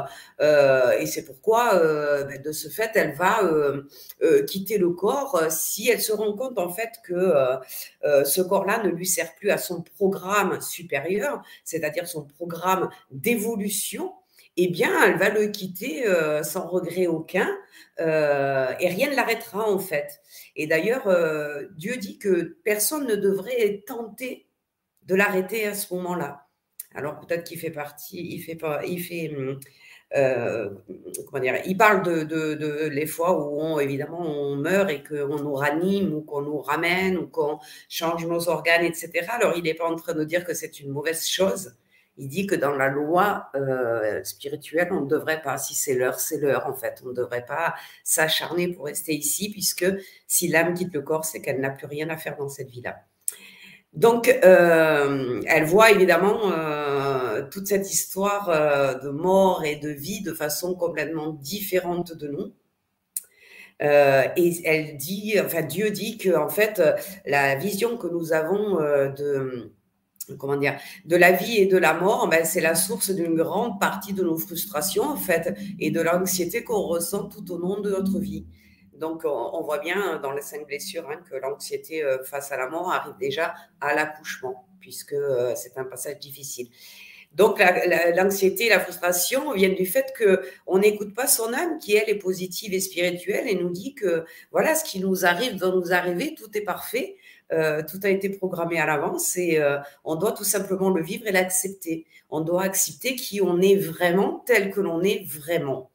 euh, 0.41 0.99
et 0.99 1.07
c'est 1.07 1.25
pourquoi, 1.25 1.77
euh, 1.77 2.25
ben, 2.25 2.43
de 2.43 2.51
ce 2.51 2.69
fait, 2.69 2.91
elle 2.95 3.15
va 3.15 3.45
euh, 3.45 3.85
quitter 4.47 4.77
le 4.77 4.91
corps 4.91 5.45
si 5.51 5.89
elle 5.89 6.03
se 6.03 6.13
rend 6.13 6.33
compte 6.33 6.59
en 6.59 6.71
fait 6.71 6.91
que 7.05 7.35
ce 8.03 8.41
corps-là 8.41 8.83
ne 8.83 8.89
lui 8.89 9.07
sert 9.07 9.35
plus 9.37 9.51
à 9.51 9.59
son 9.59 9.83
programme 9.83 10.61
supérieur, 10.61 11.43
c'est-à-dire 11.65 12.09
son 12.09 12.25
programme 12.25 12.91
d'évolution 13.13 14.13
eh 14.57 14.69
bien, 14.69 14.93
elle 15.05 15.19
va 15.19 15.31
le 15.31 15.49
quitter 15.49 16.07
euh, 16.07 16.43
sans 16.43 16.67
regret 16.69 17.07
aucun 17.07 17.49
euh, 18.01 18.73
et 18.79 18.89
rien 18.89 19.11
ne 19.11 19.17
l'arrêtera 19.17 19.69
en 19.69 19.79
fait. 19.79 20.21
Et 20.57 20.67
d'ailleurs, 20.67 21.09
euh, 21.09 21.65
Dieu 21.77 21.97
dit 21.97 22.19
que 22.19 22.57
personne 22.65 23.07
ne 23.07 23.17
devrait 23.17 23.83
tenter 23.87 24.47
de 25.03 25.15
l'arrêter 25.15 25.67
à 25.67 25.75
ce 25.75 25.93
moment-là. 25.95 26.47
Alors 26.95 27.19
peut-être 27.19 27.45
qu'il 27.45 27.59
fait 27.59 27.71
partie, 27.71 28.35
il 28.37 28.41
fait 28.43 28.55
pas, 28.55 28.85
il 28.87 29.03
fait, 29.03 29.35
comment 30.13 31.43
dire, 31.43 31.57
il 31.67 31.77
parle 31.77 32.05
de, 32.05 32.89
les 32.89 33.07
fois 33.07 33.37
où 33.37 33.61
on, 33.61 33.81
évidemment 33.81 34.21
on 34.21 34.55
meurt 34.55 34.89
et 34.91 35.03
qu'on 35.03 35.39
nous 35.41 35.55
ranime 35.55 36.15
ou 36.15 36.23
qu'on 36.23 36.43
nous 36.43 36.61
ramène 36.61 37.19
ou 37.19 37.27
qu'on 37.27 37.59
change 37.89 38.25
nos 38.27 38.49
organes, 38.49 38.85
etc. 38.85 39.11
Alors 39.31 39.55
il 39.57 39.65
n'est 39.65 39.75
pas 39.75 39.87
en 39.87 39.97
train 39.97 40.15
de 40.15 40.23
dire 40.23 40.45
que 40.45 40.55
c'est 40.55 40.79
une 40.79 40.91
mauvaise 40.91 41.27
chose 41.27 41.75
il 42.17 42.29
dit 42.29 42.47
que 42.47 42.55
dans 42.55 42.73
la 42.73 42.89
loi 42.89 43.49
euh, 43.57 44.23
spirituelle, 44.23 44.89
on 44.93 45.03
ne 45.03 45.09
devrait 45.09 45.43
pas, 45.43 45.59
si 45.59 45.75
c'est 45.75 45.95
l'heure, 45.95 46.21
c'est 46.21 46.39
l'heure 46.39 46.67
en 46.67 46.75
fait. 46.75 47.03
On 47.05 47.09
ne 47.09 47.15
devrait 47.15 47.45
pas 47.45 47.75
s'acharner 48.05 48.69
pour 48.69 48.87
rester 48.87 49.15
ici, 49.15 49.51
puisque 49.51 49.87
si 50.27 50.49
l'âme 50.49 50.75
quitte 50.75 50.95
le 50.95 51.03
corps, 51.03 51.25
c'est 51.25 51.41
qu'elle 51.41 51.61
n'a 51.61 51.71
plus 51.71 51.87
rien 51.87 52.09
à 52.11 52.17
faire 52.17 52.37
dans 52.37 52.49
cette 52.49 52.71
vie-là. 52.71 52.97
Donc, 53.93 54.29
euh, 54.29 55.41
elle 55.47 55.65
voit 55.65 55.91
évidemment 55.91 56.51
euh, 56.51 57.43
toute 57.51 57.67
cette 57.69 57.93
histoire 57.93 58.49
de 59.01 59.11
mort 59.11 59.65
et 59.65 59.77
de 59.77 59.89
vie 59.89 60.23
de 60.23 60.33
façon 60.33 60.75
complètement 60.75 61.31
différente 61.31 62.13
de 62.17 62.29
nous. 62.29 62.53
et 63.81 64.67
elle 64.67 64.97
dit, 64.97 65.35
enfin 65.45 65.63
Dieu 65.63 65.91
dit 65.91 66.17
que 66.19 66.37
en 66.37 66.49
fait 66.49 66.81
la 67.27 67.57
vision 67.57 67.97
que 67.97 68.09
nous 68.09 68.33
avons 68.33 68.77
de 68.79 69.73
comment 70.39 70.57
dire, 70.57 70.79
de 71.05 71.17
la 71.17 71.33
vie 71.33 71.59
et 71.59 71.67
de 71.67 71.77
la 71.77 71.95
mort, 71.95 72.29
ben, 72.29 72.45
c'est 72.45 72.61
la 72.61 72.75
source 72.75 73.11
d'une 73.11 73.35
grande 73.35 73.81
partie 73.81 74.13
de 74.13 74.23
nos 74.23 74.37
frustrations, 74.37 75.05
en 75.05 75.17
fait, 75.17 75.57
et 75.79 75.91
de 75.91 76.01
l'anxiété 76.01 76.65
qu'on 76.65 76.83
ressent 76.83 77.29
tout 77.29 77.53
au 77.53 77.59
long 77.59 77.81
de 77.81 77.91
notre 77.91 78.19
vie. 78.19 78.47
Donc, 78.99 79.23
on, 79.25 79.63
voit 79.63 79.79
bien 79.79 80.21
dans 80.23 80.33
les 80.33 80.43
cinq 80.43 80.67
blessures 80.67 81.09
hein, 81.11 81.21
que 81.29 81.35
l'anxiété 81.35 82.05
euh, 82.05 82.23
face 82.23 82.53
à 82.53 82.57
la 82.57 82.69
mort 82.69 82.93
arrive 82.93 83.17
déjà 83.19 83.55
à 83.81 83.95
l'accouchement, 83.95 84.69
puisque 84.81 85.15
euh, 85.15 85.55
c'est 85.57 85.77
un 85.79 85.85
passage 85.85 86.19
difficile. 86.21 86.69
Donc, 87.35 87.61
l'anxiété 88.15 88.67
et 88.67 88.69
la 88.69 88.79
frustration 88.79 89.53
viennent 89.55 89.75
du 89.75 89.87
fait 89.87 90.15
qu'on 90.17 90.79
n'écoute 90.79 91.15
pas 91.15 91.27
son 91.27 91.53
âme, 91.53 91.79
qui 91.79 91.97
elle 91.97 92.09
est 92.09 92.19
positive 92.19 92.73
et 92.73 92.79
spirituelle, 92.79 93.49
et 93.49 93.57
nous 93.57 93.71
dit 93.71 93.95
que 93.95 94.25
voilà, 94.53 94.77
ce 94.77 94.85
qui 94.85 95.01
nous 95.01 95.27
arrive 95.27 95.57
doit 95.57 95.75
nous 95.75 95.93
arriver, 95.93 96.37
tout 96.37 96.57
est 96.57 96.61
parfait, 96.61 97.17
euh, 97.53 97.83
tout 97.83 98.01
a 98.03 98.09
été 98.09 98.31
programmé 98.31 98.79
à 98.79 98.87
l'avance 98.87 99.37
et 99.37 99.59
euh, 99.59 99.79
on 100.05 100.17
doit 100.17 100.33
tout 100.33 100.45
simplement 100.45 100.91
le 100.91 101.03
vivre 101.03 101.27
et 101.27 101.33
l'accepter. 101.33 102.07
On 102.31 102.41
doit 102.41 102.63
accepter 102.63 103.17
qui 103.17 103.41
on 103.41 103.61
est 103.61 103.77
vraiment, 103.77 104.43
tel 104.47 104.71
que 104.71 104.81
l'on 104.81 105.03
est 105.03 105.25
vraiment. 105.27 105.91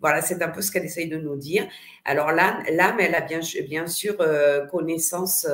Voilà, 0.00 0.22
c'est 0.22 0.42
un 0.42 0.48
peu 0.48 0.60
ce 0.60 0.70
qu'elle 0.70 0.84
essaye 0.84 1.08
de 1.08 1.18
nous 1.18 1.36
dire. 1.36 1.66
Alors 2.04 2.32
l'âme, 2.32 2.62
elle 2.66 3.14
a 3.14 3.20
bien, 3.20 3.86
sûr 3.86 4.16
euh, 4.20 4.66
connaissance, 4.66 5.46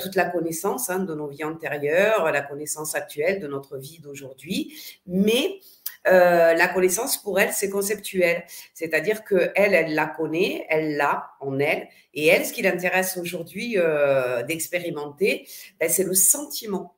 toute 0.00 0.14
la 0.14 0.24
connaissance 0.26 0.90
hein, 0.90 1.00
de 1.00 1.14
nos 1.14 1.28
vies 1.28 1.44
antérieures, 1.44 2.30
la 2.30 2.42
connaissance 2.42 2.94
actuelle 2.94 3.40
de 3.40 3.46
notre 3.46 3.76
vie 3.76 4.00
d'aujourd'hui, 4.00 4.74
mais 5.06 5.60
euh, 6.06 6.54
la 6.54 6.68
connaissance 6.68 7.16
pour 7.16 7.40
elle, 7.40 7.52
c'est 7.52 7.70
conceptuel. 7.70 8.44
C'est-à-dire 8.74 9.24
que 9.24 9.50
elle, 9.54 9.74
elle 9.74 9.94
la 9.94 10.06
connaît, 10.06 10.66
elle 10.68 10.96
l'a 10.96 11.30
en 11.40 11.58
elle. 11.58 11.88
Et 12.12 12.26
elle, 12.26 12.44
ce 12.44 12.52
qui 12.52 12.62
l'intéresse 12.62 13.16
aujourd'hui 13.16 13.78
euh, 13.78 14.42
d'expérimenter, 14.42 15.46
ben, 15.80 15.88
c'est 15.88 16.04
le 16.04 16.14
sentiment. 16.14 16.96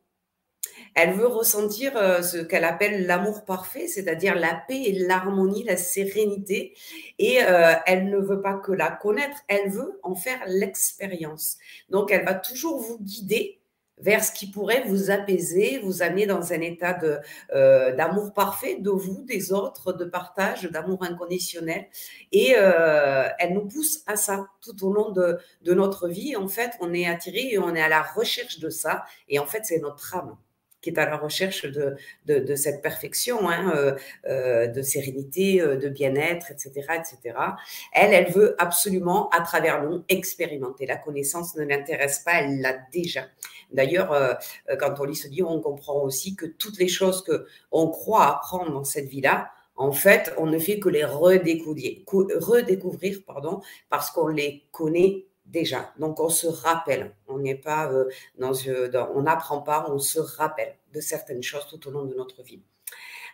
Elle 0.95 1.13
veut 1.13 1.27
ressentir 1.27 1.97
euh, 1.97 2.23
ce 2.23 2.39
qu'elle 2.39 2.65
appelle 2.65 3.07
l'amour 3.07 3.45
parfait, 3.45 3.87
c'est-à-dire 3.87 4.35
la 4.35 4.63
paix 4.67 4.83
et 4.87 4.93
l'harmonie, 4.93 5.63
la 5.63 5.77
sérénité. 5.77 6.75
Et 7.19 7.39
elle 7.87 8.09
ne 8.09 8.19
veut 8.19 8.41
pas 8.41 8.55
que 8.55 8.73
la 8.73 8.91
connaître, 8.91 9.37
elle 9.49 9.71
veut 9.71 10.01
en 10.03 10.15
faire 10.15 10.41
l'expérience. 10.47 11.59
Donc, 11.91 12.11
elle 12.11 12.25
va 12.25 12.35
toujours 12.35 12.81
vous 12.81 12.99
guider 13.01 13.61
vers 13.99 14.23
ce 14.25 14.33
qui 14.33 14.51
pourrait 14.51 14.85
vous 14.87 15.11
apaiser, 15.11 15.79
vous 15.83 16.03
amener 16.03 16.27
dans 16.27 16.53
un 16.53 16.61
état 16.61 16.99
euh, 17.55 17.97
d'amour 17.97 18.33
parfait 18.35 18.77
de 18.79 18.91
vous, 18.91 19.25
des 19.25 19.53
autres, 19.53 19.93
de 19.93 20.05
partage, 20.05 20.65
d'amour 20.65 21.03
inconditionnel. 21.03 21.87
Et 22.33 22.55
euh, 22.57 23.29
elle 23.39 23.55
nous 23.55 23.67
pousse 23.67 24.03
à 24.07 24.17
ça 24.17 24.47
tout 24.61 24.85
au 24.85 24.93
long 24.93 25.11
de, 25.11 25.39
de 25.63 25.75
notre 25.75 26.09
vie. 26.09 26.37
En 26.37 26.49
fait, 26.49 26.73
on 26.81 26.93
est 26.93 27.07
attiré 27.07 27.49
et 27.53 27.59
on 27.59 27.75
est 27.75 27.83
à 27.83 27.89
la 27.89 28.03
recherche 28.03 28.59
de 28.59 28.71
ça. 28.71 29.05
Et 29.29 29.39
en 29.39 29.47
fait, 29.47 29.65
c'est 29.65 29.79
notre 29.79 30.15
âme 30.15 30.37
qui 30.81 30.91
est 30.91 30.99
à 30.99 31.07
la 31.07 31.17
recherche 31.17 31.65
de, 31.67 31.97
de, 32.27 32.55
cette 32.55 32.83
perfection, 32.83 33.49
hein, 33.49 33.73
euh, 33.75 33.95
euh, 34.27 34.67
de 34.67 34.83
sérénité, 34.83 35.61
euh, 35.61 35.77
de 35.77 35.89
bien-être, 35.89 36.51
etc., 36.51 36.71
etc. 36.95 37.39
Elle, 37.93 38.13
elle 38.13 38.33
veut 38.33 38.55
absolument, 38.59 39.29
à 39.31 39.41
travers 39.41 39.83
nous, 39.83 40.05
expérimenter. 40.09 40.87
La 40.87 40.97
connaissance 40.97 41.57
ne 41.57 41.65
l'intéresse 41.65 42.21
pas, 42.21 42.43
elle 42.43 42.61
l'a 42.61 42.77
déjà. 42.93 43.27
D'ailleurs, 43.73 44.39
quand 44.79 45.01
on 45.01 45.05
lit 45.05 45.17
ce 45.17 45.27
livre, 45.27 45.51
on 45.51 45.61
comprend 45.61 46.01
aussi 46.03 46.37
que 46.37 46.47
toutes 46.47 46.79
les 46.79 46.87
choses 46.87 47.25
que 47.25 47.47
on 47.73 47.89
croit 47.89 48.27
apprendre 48.27 48.73
dans 48.73 48.85
cette 48.85 49.09
vie-là, 49.09 49.51
en 49.75 49.91
fait, 49.91 50.33
on 50.39 50.47
ne 50.47 50.59
fait 50.59 50.79
que 50.79 50.89
les 50.89 51.05
redécouvrir, 51.05 51.99
redécouvrir 52.07 53.23
pardon, 53.27 53.61
parce 53.91 54.11
qu'on 54.11 54.29
les 54.29 54.67
connaît 54.71 55.27
déjà. 55.47 55.93
Donc, 55.99 56.21
on 56.21 56.29
se 56.29 56.47
rappelle. 56.47 57.13
On 57.29 57.39
n'est 57.39 57.55
pas 57.55 57.91
euh, 57.93 58.09
dans, 58.39 59.11
on 59.15 59.23
n'apprend 59.23 59.61
pas, 59.61 59.87
on 59.91 59.99
se 59.99 60.19
rappelle 60.19 60.75
de 60.93 61.01
certaines 61.01 61.43
choses 61.43 61.67
tout 61.69 61.89
au 61.89 61.91
long 61.91 62.05
de 62.05 62.15
notre 62.15 62.43
vie. 62.43 62.61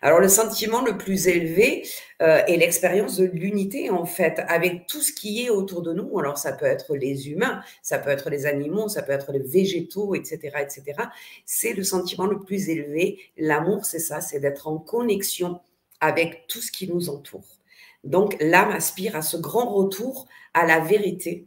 Alors, 0.04 0.18
le 0.18 0.28
sentiment 0.28 0.82
le 0.82 0.98
plus 0.98 1.28
élevé 1.28 1.86
euh, 2.22 2.44
est 2.46 2.56
l'expérience 2.56 3.18
de 3.18 3.24
l'unité, 3.24 3.88
en 3.88 4.04
fait, 4.04 4.42
avec 4.48 4.88
tout 4.88 5.00
ce 5.00 5.12
qui 5.12 5.44
est 5.44 5.48
autour 5.48 5.80
de 5.82 5.92
nous. 5.92 6.18
Alors, 6.18 6.38
ça 6.38 6.52
peut 6.52 6.66
être 6.66 6.96
les 6.96 7.30
humains, 7.30 7.62
ça 7.82 8.00
peut 8.00 8.10
être 8.10 8.28
les 8.28 8.44
animaux, 8.44 8.88
ça 8.88 9.02
peut 9.02 9.12
être 9.12 9.30
les 9.30 9.38
végétaux, 9.38 10.16
etc., 10.16 10.40
etc. 10.60 10.82
C'est 11.46 11.72
le 11.72 11.84
sentiment 11.84 12.26
le 12.26 12.40
plus 12.40 12.68
élevé. 12.68 13.20
L'amour, 13.36 13.84
c'est 13.84 14.00
ça, 14.00 14.20
c'est 14.20 14.40
d'être 14.40 14.66
en 14.66 14.76
connexion 14.76 15.60
avec 16.00 16.48
tout 16.48 16.60
ce 16.60 16.72
qui 16.72 16.88
nous 16.88 17.08
entoure. 17.08 17.60
Donc, 18.02 18.36
l'âme 18.40 18.72
aspire 18.72 19.14
à 19.14 19.22
ce 19.22 19.36
grand 19.36 19.72
retour 19.72 20.26
à 20.52 20.66
la 20.66 20.80
vérité, 20.80 21.46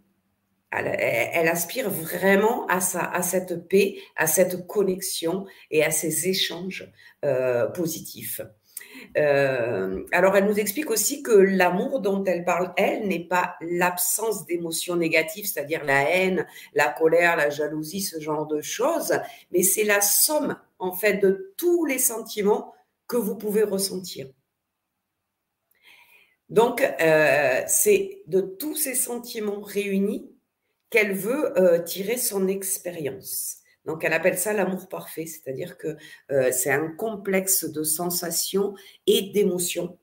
elle, 0.84 1.48
aspire 1.48 1.90
vraiment 1.90 2.68
à, 2.68 2.78
à 2.78 3.22
cette 3.22 3.68
paix, 3.68 3.98
à 4.16 4.28
cette 4.28 4.68
connexion 4.68 5.46
et 5.72 5.84
à 5.84 5.92
ces 5.92 6.28
échanges 6.28 6.92
euh, 7.24 7.68
positifs. 7.68 8.42
Euh, 9.18 10.04
alors, 10.12 10.36
elle 10.36 10.46
nous 10.46 10.60
explique 10.60 10.90
aussi 10.90 11.24
que 11.24 11.32
l'amour 11.32 12.00
dont 12.00 12.24
elle 12.24 12.44
parle, 12.44 12.74
elle, 12.78 13.08
n'est 13.08 13.28
pas 13.28 13.56
l'absence 13.62 14.46
d'émotions 14.46 14.96
négatives, 14.96 15.46
c'est-à-dire 15.46 15.84
la 15.84 16.10
haine, 16.10 16.46
la 16.74 16.90
colère, 16.90 17.36
la 17.36 17.50
jalousie, 17.50 18.02
ce 18.02 18.20
genre 18.20 18.46
de 18.46 18.62
choses, 18.62 19.20
mais 19.52 19.64
c'est 19.64 19.84
la 19.84 20.02
somme, 20.02 20.58
en 20.80 20.94
fait, 20.94 21.16
de 21.16 21.54
tous 21.58 21.86
les 21.86 22.00
sentiments 22.00 22.74
que 23.08 23.18
vous 23.18 23.36
pouvez 23.36 23.64
ressentir. 23.64 24.28
Donc, 26.50 26.82
euh, 26.82 27.64
c'est 27.68 28.22
de 28.28 28.42
tous 28.42 28.76
ces 28.76 28.96
sentiments 28.96 29.62
réunis 29.62 30.35
qu'elle 30.90 31.14
veut 31.14 31.58
euh, 31.60 31.80
tirer 31.80 32.18
son 32.18 32.48
expérience. 32.48 33.58
Donc, 33.86 34.04
elle 34.04 34.14
appelle 34.14 34.38
ça 34.38 34.54
l'amour 34.54 34.88
parfait, 34.90 35.26
c'est-à-dire 35.26 35.78
que 35.78 35.96
euh, 36.32 36.52
c'est 36.52 36.72
un 36.72 36.88
complexe 36.88 37.66
de 37.66 37.84
sensations 37.84 38.74
et 39.06 39.32
d'émotions 39.34 39.98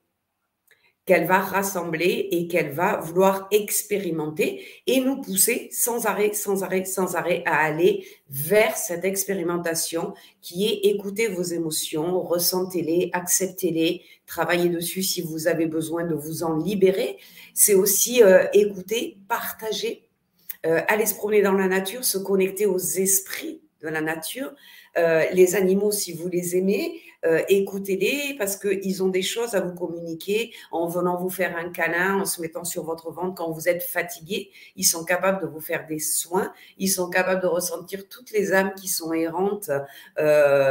qu'elle 1.04 1.26
va 1.26 1.40
rassembler 1.40 2.28
et 2.30 2.46
qu'elle 2.46 2.70
va 2.70 2.98
vouloir 2.98 3.48
expérimenter 3.50 4.64
et 4.86 5.00
nous 5.00 5.20
pousser 5.20 5.68
sans 5.72 6.06
arrêt, 6.06 6.32
sans 6.32 6.62
arrêt, 6.62 6.84
sans 6.84 7.16
arrêt 7.16 7.42
à 7.44 7.56
aller 7.56 8.06
vers 8.28 8.76
cette 8.76 9.04
expérimentation 9.04 10.14
qui 10.40 10.66
est 10.66 10.90
écouter 10.90 11.26
vos 11.26 11.42
émotions, 11.42 12.22
ressentez-les, 12.22 13.10
acceptez-les, 13.12 14.02
travaillez 14.26 14.68
dessus 14.68 15.02
si 15.02 15.22
vous 15.22 15.48
avez 15.48 15.66
besoin 15.66 16.04
de 16.04 16.14
vous 16.14 16.44
en 16.44 16.56
libérer. 16.56 17.18
C'est 17.52 17.74
aussi 17.74 18.22
euh, 18.22 18.46
écouter, 18.52 19.18
partager 19.26 20.06
euh, 20.64 20.81
aller 20.87 21.07
se 21.07 21.14
promener 21.14 21.42
dans 21.42 21.53
la 21.53 21.66
nature, 21.66 22.05
se 22.05 22.18
connecter 22.18 22.66
aux 22.66 22.79
esprits 22.79 23.62
de 23.83 23.88
la 23.88 24.01
nature. 24.01 24.53
Euh, 24.96 25.25
les 25.33 25.57
animaux, 25.57 25.90
si 25.90 26.12
vous 26.12 26.29
les 26.29 26.57
aimez, 26.57 27.01
euh, 27.25 27.42
écoutez-les 27.48 28.37
parce 28.38 28.57
qu'ils 28.57 29.03
ont 29.03 29.09
des 29.09 29.22
choses 29.22 29.55
à 29.55 29.61
vous 29.61 29.75
communiquer 29.75 30.53
en 30.70 30.87
venant 30.87 31.16
vous 31.16 31.31
faire 31.31 31.57
un 31.57 31.70
câlin, 31.70 32.20
en 32.20 32.25
se 32.25 32.40
mettant 32.40 32.62
sur 32.62 32.85
votre 32.85 33.11
ventre 33.11 33.35
quand 33.35 33.51
vous 33.51 33.68
êtes 33.68 33.83
fatigué. 33.83 34.51
Ils 34.77 34.85
sont 34.85 35.05
capables 35.05 35.40
de 35.42 35.48
vous 35.48 35.61
faire 35.61 35.87
des 35.88 35.98
soins. 35.98 36.53
Ils 36.79 36.88
sont 36.88 37.11
capables 37.11 37.42
de 37.42 37.48
ressentir 37.48 38.09
toutes 38.09 38.31
les 38.31 38.53
âmes 38.53 38.72
qui 38.75 38.87
sont 38.87 39.12
errantes 39.12 39.70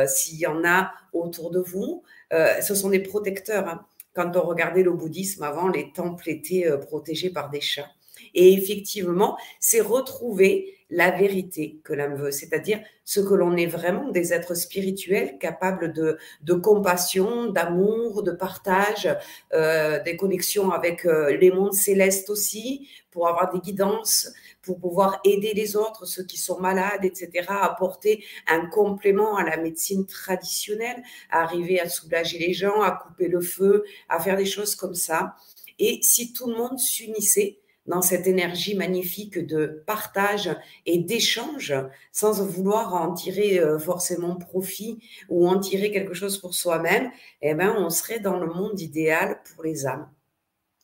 s'il 0.07 0.39
y 0.39 0.47
en 0.47 0.63
a 0.63 0.91
autour 1.11 1.51
de 1.51 1.59
vous. 1.59 2.03
ce 2.31 2.75
sont 2.75 2.89
des 2.89 2.99
protecteurs. 2.99 3.67
Hein. 3.67 3.85
Quand 4.13 4.35
on 4.37 4.41
regardait 4.41 4.83
le 4.83 4.91
bouddhisme 4.91 5.43
avant, 5.43 5.67
les 5.67 5.91
temples 5.91 6.29
étaient 6.29 6.65
protégés 6.87 7.29
par 7.29 7.49
des 7.49 7.61
chats. 7.61 7.89
Et 8.33 8.53
effectivement, 8.53 9.37
c'est 9.59 9.81
retrouver 9.81 10.77
la 10.91 11.09
vérité 11.09 11.79
que 11.85 11.93
l'âme 11.93 12.15
veut, 12.15 12.31
c'est-à-dire 12.31 12.81
ce 13.05 13.21
que 13.21 13.33
l'on 13.33 13.55
est 13.55 13.65
vraiment 13.65 14.09
des 14.09 14.33
êtres 14.33 14.55
spirituels 14.55 15.37
capables 15.39 15.93
de, 15.93 16.17
de 16.43 16.53
compassion, 16.53 17.49
d'amour, 17.49 18.23
de 18.23 18.31
partage, 18.31 19.09
euh, 19.53 20.03
des 20.03 20.17
connexions 20.17 20.71
avec 20.71 21.05
euh, 21.05 21.35
les 21.37 21.49
mondes 21.49 21.73
célestes 21.73 22.29
aussi, 22.29 22.89
pour 23.09 23.27
avoir 23.27 23.53
des 23.53 23.59
guidances, 23.59 24.31
pour 24.61 24.79
pouvoir 24.79 25.19
aider 25.23 25.53
les 25.53 25.75
autres, 25.75 26.05
ceux 26.05 26.23
qui 26.23 26.37
sont 26.37 26.59
malades, 26.59 27.03
etc., 27.03 27.47
apporter 27.49 28.23
un 28.47 28.65
complément 28.67 29.37
à 29.37 29.43
la 29.43 29.57
médecine 29.57 30.05
traditionnelle, 30.05 31.01
à 31.29 31.41
arriver 31.43 31.79
à 31.79 31.89
soulager 31.89 32.37
les 32.37 32.53
gens, 32.53 32.81
à 32.81 32.91
couper 32.91 33.27
le 33.27 33.41
feu, 33.41 33.85
à 34.09 34.19
faire 34.19 34.37
des 34.37 34.45
choses 34.45 34.75
comme 34.75 34.95
ça. 34.95 35.35
Et 35.79 35.99
si 36.03 36.31
tout 36.31 36.47
le 36.47 36.55
monde 36.55 36.77
s'unissait, 36.79 37.60
dans 37.91 38.01
cette 38.01 38.25
énergie 38.25 38.73
magnifique 38.73 39.37
de 39.37 39.83
partage 39.85 40.49
et 40.85 40.97
d'échange 40.97 41.75
sans 42.13 42.41
vouloir 42.41 42.95
en 42.95 43.13
tirer 43.13 43.59
euh, 43.59 43.77
forcément 43.77 44.35
profit 44.35 44.99
ou 45.27 45.47
en 45.47 45.59
tirer 45.59 45.91
quelque 45.91 46.13
chose 46.13 46.37
pour 46.37 46.53
soi-même, 46.53 47.11
eh 47.41 47.53
ben, 47.53 47.75
on 47.77 47.89
serait 47.89 48.19
dans 48.21 48.39
le 48.39 48.47
monde 48.47 48.79
idéal 48.79 49.41
pour 49.43 49.65
les 49.65 49.85
âmes. 49.85 50.09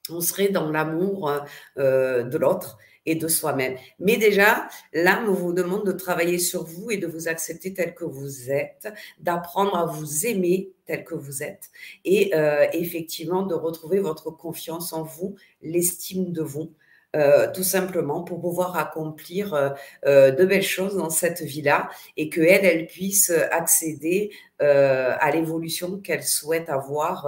On 0.10 0.20
serait 0.20 0.50
dans 0.50 0.70
l'amour 0.70 1.32
euh, 1.78 2.24
de 2.24 2.38
l'autre 2.38 2.78
et 3.06 3.16
de 3.16 3.30
soi-même. 3.30 3.78
Mais 4.00 4.18
déjà, 4.18 4.68
l'âme 4.92 5.28
vous 5.28 5.54
demande 5.54 5.86
de 5.86 5.94
travailler 5.94 6.40
sur 6.40 6.66
vous 6.66 6.92
et 6.92 6.98
de 6.98 7.08
vous 7.08 7.30
accepter 7.30 7.74
tel 7.74 7.96
que 7.96 8.04
vous 8.04 8.52
êtes, 8.52 8.90
d'apprendre 9.20 9.78
à 9.78 9.86
vous 9.86 10.26
aimer 10.26 10.74
tel 10.86 11.06
que 11.06 11.16
vous 11.16 11.42
êtes 11.42 11.70
et 12.04 12.36
euh, 12.36 12.66
effectivement 12.74 13.44
de 13.44 13.56
retrouver 13.56 14.00
votre 14.00 14.30
confiance 14.30 14.92
en 14.92 15.04
vous, 15.04 15.36
l'estime 15.62 16.34
de 16.34 16.42
vous, 16.42 16.74
euh, 17.16 17.50
tout 17.54 17.64
simplement 17.64 18.22
pour 18.24 18.42
pouvoir 18.42 18.76
accomplir 18.76 19.54
euh, 19.54 19.70
euh, 20.06 20.32
de 20.32 20.44
belles 20.44 20.62
choses 20.62 20.98
dans 20.98 21.10
cette 21.10 21.42
vie-là 21.42 21.90
et 22.18 22.30
qu'elle, 22.30 22.66
elle 22.66 22.86
puisse 22.86 23.32
accéder 23.52 24.32
à 24.60 25.30
l'évolution 25.32 26.00
qu'elle 26.00 26.24
souhaite 26.24 26.68
avoir 26.68 27.28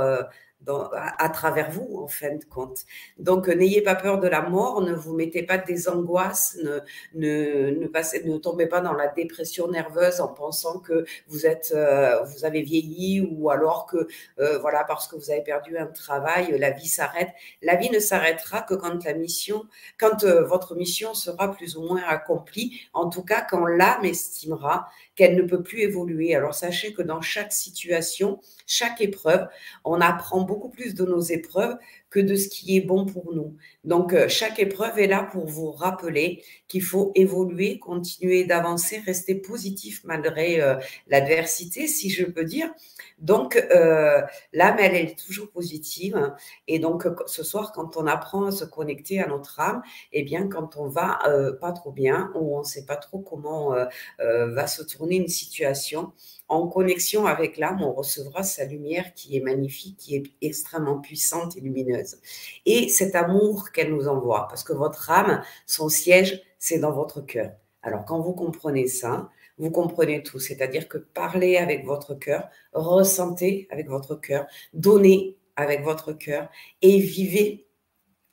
à, 0.68 1.30
travers 1.30 1.72
vous, 1.72 2.02
en 2.04 2.08
fin 2.08 2.36
de 2.36 2.44
compte. 2.44 2.86
Donc, 3.18 3.48
euh, 3.48 3.56
n'ayez 3.56 3.82
pas 3.82 3.96
peur 3.96 4.20
de 4.20 4.28
la 4.28 4.42
mort, 4.42 4.82
ne 4.82 4.94
vous 4.94 5.16
mettez 5.16 5.44
pas 5.44 5.58
des 5.58 5.88
angoisses, 5.88 6.58
ne, 6.64 6.80
ne, 7.16 7.72
ne, 7.72 7.88
passez, 7.88 8.24
ne 8.24 8.38
tombez 8.38 8.68
pas 8.68 8.82
dans 8.82 8.94
la 8.94 9.08
dépression 9.08 9.68
nerveuse 9.70 10.20
en 10.22 10.28
pensant 10.28 10.80
que 10.80 11.06
vous 11.28 11.46
êtes, 11.46 11.72
euh, 11.76 12.22
vous 12.24 12.46
avez 12.46 12.62
vieilli 12.62 13.22
ou 13.22 13.50
alors 13.50 13.86
que, 13.86 14.08
euh, 14.40 14.60
voilà, 14.60 14.84
parce 14.84 15.08
que 15.08 15.16
vous 15.16 15.32
avez 15.32 15.42
perdu 15.42 15.78
un 15.78 15.88
travail, 15.88 16.56
la 16.60 16.72
vie 16.72 16.88
s'arrête. 16.88 17.30
La 17.62 17.76
vie 17.76 17.90
ne 17.90 18.00
s'arrêtera 18.00 18.62
que 18.62 18.74
quand 18.74 19.04
la 19.06 19.14
mission, 19.14 19.66
quand 19.98 20.26
votre 20.26 20.76
mission 20.76 21.14
sera 21.14 21.52
plus 21.52 21.78
ou 21.78 21.84
moins 21.84 22.02
accomplie, 22.08 22.82
en 22.94 23.10
tout 23.10 23.24
cas 23.24 23.42
quand 23.42 23.66
l'âme 23.66 24.06
estimera 24.06 24.90
qu'elle 25.20 25.36
ne 25.36 25.42
peut 25.42 25.62
plus 25.62 25.82
évoluer. 25.82 26.34
Alors, 26.34 26.54
sachez 26.56 26.94
que 26.94 27.02
dans 27.02 27.20
chaque 27.20 27.52
situation, 27.52 28.40
chaque 28.66 29.02
épreuve, 29.02 29.50
on 29.84 30.00
apprend 30.00 30.44
beaucoup 30.44 30.70
plus 30.70 30.96
de 30.96 31.04
nos 31.04 31.20
épreuves 31.20 31.76
que 32.10 32.20
de 32.20 32.36
ce 32.36 32.48
qui 32.50 32.76
est 32.76 32.82
bon 32.82 33.06
pour 33.06 33.34
nous. 33.34 33.56
Donc, 33.84 34.14
euh, 34.14 34.28
chaque 34.28 34.60
épreuve 34.60 35.00
est 35.00 35.08
là 35.08 35.24
pour 35.32 35.46
vous 35.46 35.72
rappeler 35.72 36.44
qu'il 36.68 36.84
faut 36.84 37.12
évoluer, 37.16 37.80
continuer 37.80 38.44
d'avancer, 38.46 39.00
rester 39.06 39.36
positif 39.36 40.02
malgré 40.04 40.62
euh, 40.62 40.76
l'adversité, 41.08 41.88
si 41.88 42.10
je 42.10 42.26
peux 42.26 42.44
dire. 42.44 42.72
Donc, 43.20 43.56
euh, 43.56 44.22
l'âme, 44.54 44.78
elle, 44.80 44.96
est 44.96 45.20
toujours 45.20 45.50
positive. 45.52 46.34
Et 46.68 46.80
donc, 46.80 47.08
ce 47.28 47.44
soir, 47.44 47.72
quand 47.74 47.98
on 47.98 48.08
apprend 48.08 48.46
à 48.46 48.52
se 48.52 48.66
connecter 48.66 49.22
à 49.22 49.28
notre 49.28 49.60
âme, 49.60 49.82
eh 50.14 50.24
bien, 50.24 50.48
quand 50.48 50.78
on 50.78 50.88
va 50.88 51.20
pas 51.60 51.74
trop 51.74 51.92
bien 51.92 52.32
ou 52.36 52.56
on 52.58 52.60
ne 52.60 52.66
sait 52.66 52.86
pas 52.86 52.96
trop 52.96 53.20
comment 53.20 53.76
va 54.20 54.68
se 54.68 54.84
tourner 54.84 55.18
une 55.18 55.28
situation, 55.28 56.14
en 56.50 56.68
connexion 56.68 57.26
avec 57.28 57.58
l'âme, 57.58 57.82
on 57.84 57.94
recevra 57.94 58.44
sa 58.44 58.66
lumière 58.66 59.14
qui 59.14 59.38
est 59.38 59.42
magnifique, 59.42 59.98
qui 59.98 60.16
est 60.16 60.24
extrêmement 60.42 61.00
puissante 61.00 61.56
et 61.56 61.62
lumineuse. 61.62 62.18
Et 62.66 62.90
cet 62.90 63.16
amour 63.16 63.72
qu'elle 63.72 63.94
nous 63.94 64.08
envoie, 64.08 64.48
parce 64.50 64.64
que 64.64 64.74
votre 64.74 65.12
âme, 65.12 65.44
son 65.68 65.90
siège, 65.90 66.42
c'est 66.58 66.80
dans 66.80 66.92
votre 66.92 67.22
cœur. 67.22 67.52
Alors 67.84 68.04
quand 68.04 68.20
vous 68.20 68.34
comprenez 68.34 68.88
ça, 68.88 69.30
vous 69.58 69.72
comprenez 69.72 70.24
tout, 70.24 70.40
c'est-à-dire 70.40 70.88
que 70.88 70.98
parlez 70.98 71.58
avec 71.58 71.86
votre 71.86 72.16
cœur, 72.16 72.50
ressentez 72.74 73.68
avec 73.70 73.88
votre 73.88 74.16
cœur, 74.16 74.48
donnez 74.74 75.38
avec 75.56 75.84
votre 75.84 76.14
cœur 76.14 76.50
et 76.82 77.00
vivez 77.00 77.68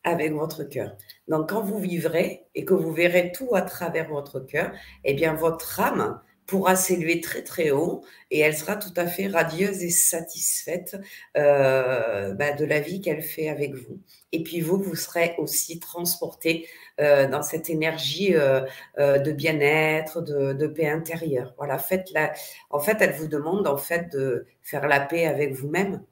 avec 0.05 0.33
votre 0.33 0.63
cœur. 0.65 0.97
Donc 1.29 1.51
quand 1.51 1.63
vous 1.63 1.81
vivrez 1.81 2.47
et 2.55 2.65
que 2.65 2.75
vous 2.75 2.93
verrez 2.93 3.33
tout 3.33 3.55
à 3.55 3.63
travers 3.63 4.09
votre 4.09 4.41
cœur, 4.41 4.73
eh 5.05 5.15
bien 5.15 5.35
votre 5.35 5.81
âme 5.81 6.21
pourra 6.47 6.77
s'élever 6.77 7.21
très 7.21 7.43
très 7.43 7.71
haut 7.71 8.05
et 8.31 8.41
elle 8.41 8.57
sera 8.57 8.77
tout 8.77 8.93
à 8.97 9.07
fait 9.07 9.27
radieuse 9.27 9.83
et 9.83 9.91
satisfaite 9.91 10.97
euh, 11.37 12.33
bah, 12.35 12.53
de 12.53 12.65
la 12.65 12.81
vie 12.81 13.01
qu'elle 13.01 13.23
fait 13.23 13.49
avec 13.49 13.75
vous. 13.75 14.01
Et 14.33 14.43
puis 14.43 14.61
vous, 14.61 14.81
vous 14.81 14.97
serez 14.97 15.35
aussi 15.39 15.81
transporté 15.81 16.69
euh, 17.01 17.29
dans 17.29 17.43
cette 17.43 17.69
énergie 17.71 18.35
euh, 18.35 18.63
de 18.97 19.33
bien-être, 19.33 20.23
de, 20.23 20.53
de, 20.53 20.67
paix 20.67 20.89
intérieure. 20.89 21.55
Voilà, 21.59 21.79
faites 21.79 22.11
la... 22.13 22.33
En 22.71 22.81
fait, 22.81 22.99
elle 23.01 23.13
vous 23.13 23.29
demande 23.29 23.67
en 23.67 23.77
fait 23.77 24.11
de 24.13 24.47
faire 24.63 24.87
la 24.89 25.01
paix 25.01 25.27
avec 25.27 25.53
vous-même 25.53 26.03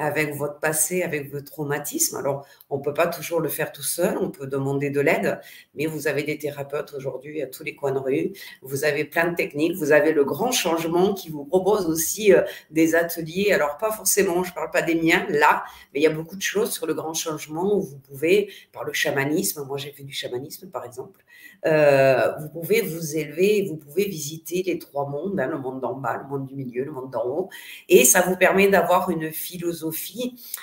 avec 0.00 0.34
votre 0.34 0.58
passé, 0.58 1.02
avec 1.02 1.30
votre 1.30 1.44
traumatisme. 1.44 2.16
Alors, 2.16 2.46
on 2.70 2.78
ne 2.78 2.82
peut 2.82 2.94
pas 2.94 3.06
toujours 3.06 3.38
le 3.38 3.50
faire 3.50 3.70
tout 3.70 3.82
seul, 3.82 4.16
on 4.18 4.30
peut 4.30 4.46
demander 4.46 4.88
de 4.88 4.98
l'aide, 4.98 5.40
mais 5.74 5.84
vous 5.84 6.08
avez 6.08 6.22
des 6.22 6.38
thérapeutes 6.38 6.94
aujourd'hui 6.94 7.42
à 7.42 7.46
tous 7.46 7.64
les 7.64 7.74
coins 7.74 7.92
de 7.92 7.98
rue, 7.98 8.32
vous 8.62 8.84
avez 8.84 9.04
plein 9.04 9.30
de 9.30 9.36
techniques, 9.36 9.76
vous 9.76 9.92
avez 9.92 10.12
le 10.12 10.24
grand 10.24 10.52
changement 10.52 11.12
qui 11.12 11.28
vous 11.28 11.44
propose 11.44 11.84
aussi 11.84 12.32
euh, 12.32 12.40
des 12.70 12.94
ateliers. 12.94 13.52
Alors, 13.52 13.76
pas 13.76 13.92
forcément, 13.92 14.42
je 14.42 14.50
ne 14.50 14.54
parle 14.54 14.70
pas 14.70 14.80
des 14.80 14.94
miens 14.94 15.26
là, 15.28 15.64
mais 15.92 16.00
il 16.00 16.02
y 16.02 16.06
a 16.06 16.10
beaucoup 16.10 16.36
de 16.36 16.42
choses 16.42 16.72
sur 16.72 16.86
le 16.86 16.94
grand 16.94 17.12
changement 17.12 17.76
où 17.76 17.82
vous 17.82 17.98
pouvez, 17.98 18.50
par 18.72 18.84
le 18.84 18.94
chamanisme, 18.94 19.64
moi 19.64 19.76
j'ai 19.76 19.92
fait 19.92 20.02
du 20.02 20.14
chamanisme 20.14 20.70
par 20.70 20.86
exemple, 20.86 21.22
euh, 21.66 22.32
vous 22.38 22.48
pouvez 22.48 22.80
vous 22.80 23.16
élever, 23.18 23.66
vous 23.68 23.76
pouvez 23.76 24.06
visiter 24.06 24.62
les 24.62 24.78
trois 24.78 25.06
mondes, 25.06 25.38
hein, 25.38 25.48
le 25.48 25.58
monde 25.58 25.80
d'en 25.80 25.94
bas, 25.94 26.16
le 26.16 26.26
monde 26.26 26.46
du 26.46 26.54
milieu, 26.54 26.84
le 26.84 26.92
monde 26.92 27.10
d'en 27.10 27.26
haut, 27.26 27.48
et 27.90 28.06
ça 28.06 28.22
vous 28.22 28.36
permet 28.36 28.68
d'avoir 28.68 29.10
une 29.10 29.30
philosophie 29.30 29.89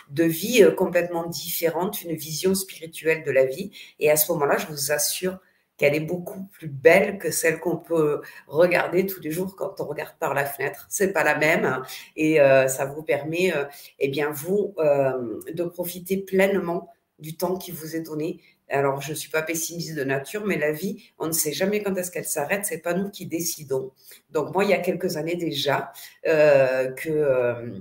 de 0.09 0.23
vie 0.23 0.63
euh, 0.63 0.71
complètement 0.71 1.25
différente, 1.25 2.03
une 2.03 2.15
vision 2.15 2.55
spirituelle 2.55 3.23
de 3.23 3.31
la 3.31 3.45
vie. 3.45 3.71
Et 3.99 4.09
à 4.09 4.15
ce 4.15 4.31
moment-là, 4.31 4.57
je 4.57 4.67
vous 4.67 4.91
assure 4.91 5.39
qu'elle 5.77 5.93
est 5.93 5.99
beaucoup 5.99 6.43
plus 6.51 6.67
belle 6.67 7.19
que 7.19 7.29
celle 7.29 7.59
qu'on 7.59 7.77
peut 7.77 8.21
regarder 8.47 9.05
tous 9.05 9.21
les 9.21 9.29
jours 9.29 9.55
quand 9.55 9.79
on 9.79 9.85
regarde 9.85 10.15
par 10.19 10.33
la 10.33 10.45
fenêtre. 10.45 10.87
C'est 10.89 11.13
pas 11.13 11.23
la 11.23 11.37
même 11.37 11.65
hein, 11.65 11.83
et 12.15 12.41
euh, 12.41 12.67
ça 12.67 12.85
vous 12.85 13.03
permet, 13.03 13.53
eh 13.99 14.07
bien 14.07 14.31
vous, 14.31 14.73
de 14.77 15.63
profiter 15.63 16.17
pleinement 16.17 16.89
du 17.19 17.37
temps 17.37 17.57
qui 17.57 17.71
vous 17.71 17.95
est 17.95 18.01
donné, 18.01 18.41
alors, 18.69 19.01
je 19.01 19.11
ne 19.11 19.15
suis 19.15 19.29
pas 19.29 19.41
pessimiste 19.41 19.95
de 19.95 20.03
nature, 20.03 20.45
mais 20.45 20.57
la 20.57 20.71
vie, 20.71 21.11
on 21.19 21.27
ne 21.27 21.31
sait 21.31 21.53
jamais 21.53 21.81
quand 21.81 21.95
est-ce 21.95 22.11
qu'elle 22.11 22.25
s'arrête. 22.25 22.65
C'est 22.65 22.79
pas 22.79 22.93
nous 22.93 23.09
qui 23.09 23.25
décidons. 23.25 23.91
Donc, 24.31 24.53
moi, 24.53 24.65
il 24.65 24.71
y 24.71 24.73
a 24.73 24.79
quelques 24.79 25.15
années 25.15 25.35
déjà, 25.35 25.91
euh, 26.27 26.91
que 26.91 27.09
euh, 27.09 27.79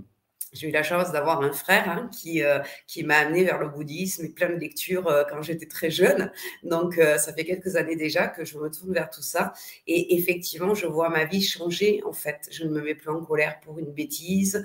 j'ai 0.57 0.69
eu 0.69 0.71
la 0.71 0.83
chance 0.83 1.12
d'avoir 1.12 1.42
un 1.42 1.53
frère 1.53 1.88
hein, 1.88 2.11
qui, 2.12 2.42
euh, 2.42 2.61
qui 2.87 3.05
m'a 3.05 3.19
amené 3.19 3.45
vers 3.45 3.59
le 3.59 3.69
bouddhisme 3.69 4.25
et 4.25 4.29
plein 4.31 4.49
de 4.49 4.55
lectures 4.55 5.07
euh, 5.09 5.25
quand 5.29 5.42
j'étais 5.42 5.66
très 5.66 5.90
jeune. 5.90 6.33
Donc, 6.62 6.99
euh, 6.99 7.19
ça 7.19 7.33
fait 7.33 7.45
quelques 7.45 7.77
années 7.77 7.97
déjà 7.97 8.27
que 8.29 8.45
je 8.45 8.59
me 8.59 8.71
tourne 8.71 8.92
vers 8.92 9.11
tout 9.11 9.23
ça. 9.23 9.53
Et 9.87 10.16
effectivement, 10.16 10.75
je 10.75 10.87
vois 10.87 11.09
ma 11.11 11.25
vie 11.25 11.42
changer, 11.42 12.03
en 12.05 12.12
fait. 12.12 12.49
Je 12.51 12.64
ne 12.64 12.71
me 12.71 12.81
mets 12.81 12.95
plus 12.95 13.11
en 13.11 13.23
colère 13.25 13.61
pour 13.61 13.79
une 13.79 13.92
bêtise. 13.92 14.64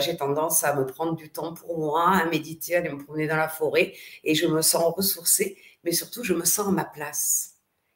j'ai 0.00 0.16
tendance 0.16 0.64
à 0.64 0.74
me 0.74 0.84
prendre 0.86 1.14
du 1.14 1.30
temps 1.30 1.54
pour 1.54 1.78
moi, 1.78 2.10
à 2.10 2.26
méditer, 2.26 2.74
à 2.74 2.78
aller 2.78 2.90
me 2.90 2.98
promener 2.98 3.26
dans 3.28 3.36
la 3.36 3.48
forêt. 3.48 3.94
Et 4.24 4.34
je 4.34 4.46
me 4.46 4.62
sens 4.62 4.92
ressourcée, 4.94 5.56
mais 5.84 5.92
surtout, 5.92 6.24
je 6.24 6.34
me 6.34 6.44
sens 6.44 6.68
à 6.68 6.70
ma 6.72 6.84
place. 6.84 7.51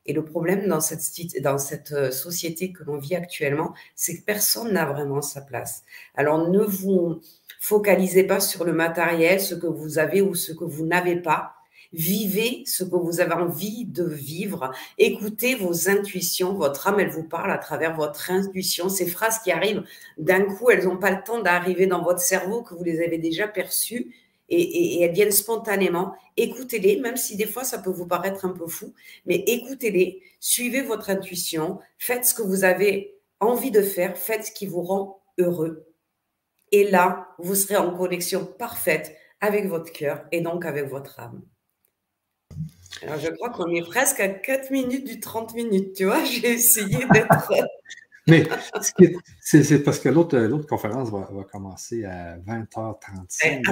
Et 0.06 0.12
le 0.12 0.24
problème 0.24 0.66
dans 0.68 0.80
cette, 0.80 1.92
euh, 1.92 2.10
société 2.10 2.72
que 2.72 2.84
l'on 2.84 2.98
vit 2.98 3.16
actuellement, 3.16 3.74
c'est 3.94 4.18
que 4.18 4.24
personne 4.24 4.72
n'a 4.72 4.86
vraiment 4.86 5.22
sa 5.22 5.40
place. 5.40 5.82
Alors 6.14 6.48
ne 6.48 6.60
vous 6.60 7.20
focalisez 7.60 8.24
pas 8.24 8.40
sur 8.40 8.64
le 8.64 8.72
matériel, 8.72 9.40
ce 9.40 9.54
que 9.54 9.66
vous 9.66 9.98
avez 9.98 10.22
ou 10.22 10.34
ce 10.34 10.52
que 10.52 10.64
vous 10.64 10.86
n'avez 10.86 11.16
pas. 11.16 11.52
Vivez 11.92 12.62
ce 12.66 12.84
que 12.84 12.96
vous 12.96 13.20
avez 13.20 13.34
envie 13.34 13.84
de 13.84 14.04
vivre. 14.04 14.72
Écoutez 14.98 15.54
vos 15.54 15.88
intuitions. 15.88 16.54
Votre 16.54 16.88
âme, 16.88 17.00
elle 17.00 17.10
vous 17.10 17.22
parle 17.22 17.50
à 17.50 17.58
travers 17.58 17.96
votre 17.96 18.30
intuition. 18.30 18.88
Ces 18.88 19.06
phrases 19.06 19.38
qui 19.38 19.50
arrivent 19.52 19.84
d'un 20.18 20.42
coup, 20.42 20.70
elles 20.70 20.84
n'ont 20.84 20.98
pas 20.98 21.10
le 21.10 21.22
temps 21.24 21.40
d'arriver 21.40 21.86
dans 21.86 22.02
votre 22.02 22.20
cerveau 22.20 22.62
que 22.62 22.74
vous 22.74 22.84
les 22.84 23.00
avez 23.02 23.18
déjà 23.18 23.48
perçues 23.48 24.12
et, 24.48 25.02
elles 25.02 25.12
viennent 25.12 25.32
spontanément. 25.32 26.14
Écoutez-les, 26.36 27.00
même 27.00 27.16
si 27.16 27.36
des 27.36 27.46
fois 27.46 27.64
ça 27.64 27.78
peut 27.78 27.90
vous 27.90 28.06
paraître 28.06 28.44
un 28.44 28.52
peu 28.52 28.66
fou, 28.66 28.94
mais 29.24 29.36
écoutez-les, 29.46 30.22
suivez 30.40 30.82
votre 30.82 31.10
intuition, 31.10 31.78
faites 31.98 32.24
ce 32.24 32.34
que 32.34 32.42
vous 32.42 32.64
avez 32.64 33.14
envie 33.40 33.70
de 33.70 33.82
faire, 33.82 34.16
faites 34.16 34.46
ce 34.46 34.52
qui 34.52 34.66
vous 34.66 34.82
rend 34.82 35.22
heureux. 35.38 35.86
Et 36.72 36.90
là, 36.90 37.28
vous 37.38 37.54
serez 37.54 37.76
en 37.76 37.96
connexion 37.96 38.44
parfaite 38.44 39.14
avec 39.40 39.66
votre 39.66 39.92
cœur 39.92 40.24
et 40.32 40.40
donc 40.40 40.64
avec 40.64 40.86
votre 40.86 41.20
âme. 41.20 41.42
Alors, 43.02 43.18
je 43.18 43.28
crois 43.28 43.50
qu'on 43.50 43.70
est 43.74 43.86
presque 43.86 44.20
à 44.20 44.28
4 44.28 44.70
minutes 44.70 45.06
du 45.06 45.20
30 45.20 45.54
minutes, 45.54 45.94
tu 45.94 46.04
vois, 46.06 46.24
j'ai 46.24 46.52
essayé 46.52 47.04
d'être 47.12 47.52
mais 48.28 48.48
c'est 49.40 49.82
parce 49.84 50.00
que 50.00 50.08
l'autre 50.08 50.66
conférence 50.66 51.10
va, 51.10 51.44
commencer 51.50 52.04
à 52.04 52.36
20h35. 52.38 53.62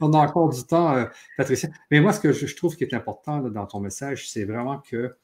on, 0.00 0.12
a, 0.14 0.18
encore 0.18 0.48
du 0.48 0.64
temps, 0.64 0.96
euh, 0.96 1.04
Patricia. 1.36 1.68
Mais 1.90 2.00
moi, 2.00 2.12
ce 2.12 2.20
que 2.20 2.32
je, 2.32 2.56
trouve 2.56 2.74
qui 2.74 2.84
est 2.84 2.94
important 2.94 3.40
dans 3.40 3.66
ton 3.66 3.80
message, 3.80 4.30
c'est 4.30 4.44
vraiment 4.44 4.78
que 4.78 5.14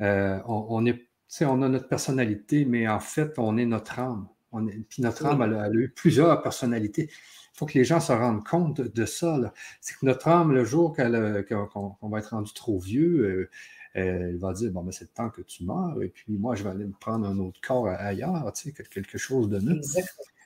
euh, 0.00 0.38
on, 0.46 0.86
est, 0.86 1.06
on 1.42 1.62
a 1.62 1.68
notre 1.68 1.88
personnalité, 1.88 2.64
mais 2.64 2.88
en 2.88 3.00
fait, 3.00 3.38
on 3.38 3.58
est 3.58 3.66
notre 3.66 3.98
âme. 3.98 4.26
On 4.52 4.66
puis 4.66 5.02
notre 5.02 5.26
âme, 5.26 5.42
elle, 5.42 5.54
a 5.54 5.70
eu 5.70 5.90
plusieurs 5.90 6.40
personnalités. 6.42 7.10
Il 7.10 7.58
faut 7.58 7.66
que 7.66 7.74
les 7.74 7.84
gens 7.84 8.00
se 8.00 8.12
rendent 8.12 8.44
compte 8.44 8.80
de 8.80 9.04
ça. 9.04 9.52
C'est 9.80 9.98
que 9.98 10.06
notre 10.06 10.28
âme, 10.28 10.52
le 10.52 10.64
jour 10.64 10.94
euh, 10.98 11.42
qu'on 11.42 12.08
va 12.08 12.18
être 12.18 12.30
rendu 12.30 12.52
trop 12.54 12.78
vieux, 12.78 13.50
elle 13.94 14.36
va 14.38 14.52
dire 14.52 14.70
Bon, 14.72 14.82
mais 14.82 14.92
c'est 14.92 15.04
le 15.04 15.14
temps 15.14 15.30
que 15.30 15.40
tu 15.42 15.64
meurs, 15.64 16.02
et 16.02 16.08
puis 16.08 16.36
moi, 16.36 16.54
je 16.54 16.64
vais 16.64 16.70
aller 16.70 16.84
me 16.84 16.92
prendre 16.92 17.26
un 17.26 17.38
autre 17.38 17.60
corps 17.66 17.88
ailleurs, 17.88 18.52
tu 18.52 18.70
sais, 18.70 18.84
quelque 18.90 19.18
chose 19.18 19.48
de 19.48 19.58
neuf. 19.58 19.84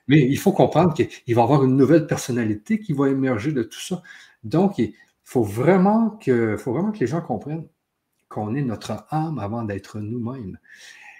Mais 0.07 0.21
il 0.21 0.37
faut 0.37 0.51
comprendre 0.51 0.93
qu'il 0.93 1.35
va 1.35 1.41
y 1.41 1.43
avoir 1.43 1.63
une 1.63 1.75
nouvelle 1.75 2.07
personnalité 2.07 2.79
qui 2.79 2.93
va 2.93 3.09
émerger 3.09 3.51
de 3.51 3.63
tout 3.63 3.79
ça. 3.79 4.01
Donc, 4.43 4.77
il 4.79 4.93
faut 5.23 5.43
vraiment 5.43 6.11
que, 6.11 6.57
faut 6.57 6.73
vraiment 6.73 6.91
que 6.91 6.99
les 6.99 7.07
gens 7.07 7.21
comprennent 7.21 7.67
qu'on 8.27 8.55
est 8.55 8.61
notre 8.61 9.05
âme 9.09 9.39
avant 9.39 9.63
d'être 9.63 9.99
nous-mêmes. 9.99 10.57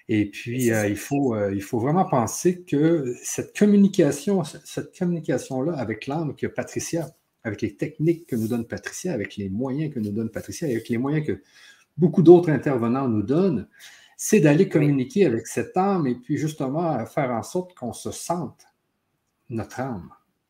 Et 0.08 0.30
puis, 0.30 0.72
euh, 0.72 0.88
il, 0.88 0.98
faut, 0.98 1.36
euh, 1.36 1.54
il 1.54 1.62
faut 1.62 1.80
vraiment 1.80 2.06
penser 2.06 2.64
que 2.64 3.14
cette 3.24 3.58
communication, 3.58 4.44
cette 4.44 4.98
communication-là 4.98 5.74
avec 5.74 6.08
l'âme 6.08 6.36
que 6.36 6.48
Patricia 6.48 7.08
avec 7.44 7.62
les 7.62 7.76
techniques 7.76 8.26
que 8.28 8.36
nous 8.36 8.48
donne 8.48 8.66
Patricia, 8.66 9.14
avec 9.14 9.38
les 9.38 9.50
moyens 9.50 9.94
que 9.94 10.00
nous 10.00 10.12
donne 10.12 10.30
Patricia, 10.30 10.68
avec 10.68 10.90
les 10.90 10.98
moyens 10.98 11.26
que 11.26 11.42
beaucoup 12.00 12.24
d'autres 12.24 12.50
intervenants 12.50 13.08
nous 13.08 13.24
donnent, 13.24 13.68
c'est 14.18 14.40
d'aller 14.40 14.68
communiquer 14.68 15.26
avec 15.26 15.48
cette 15.48 15.76
âme 15.78 16.08
et 16.08 16.16
puis 16.16 16.38
justement 16.38 17.06
faire 17.06 17.32
en 17.32 17.44
sorte 17.44 17.74
qu'on 17.76 17.94
se 17.94 18.12
sente 18.12 18.66
notre 19.50 19.80
âme. 19.80 20.10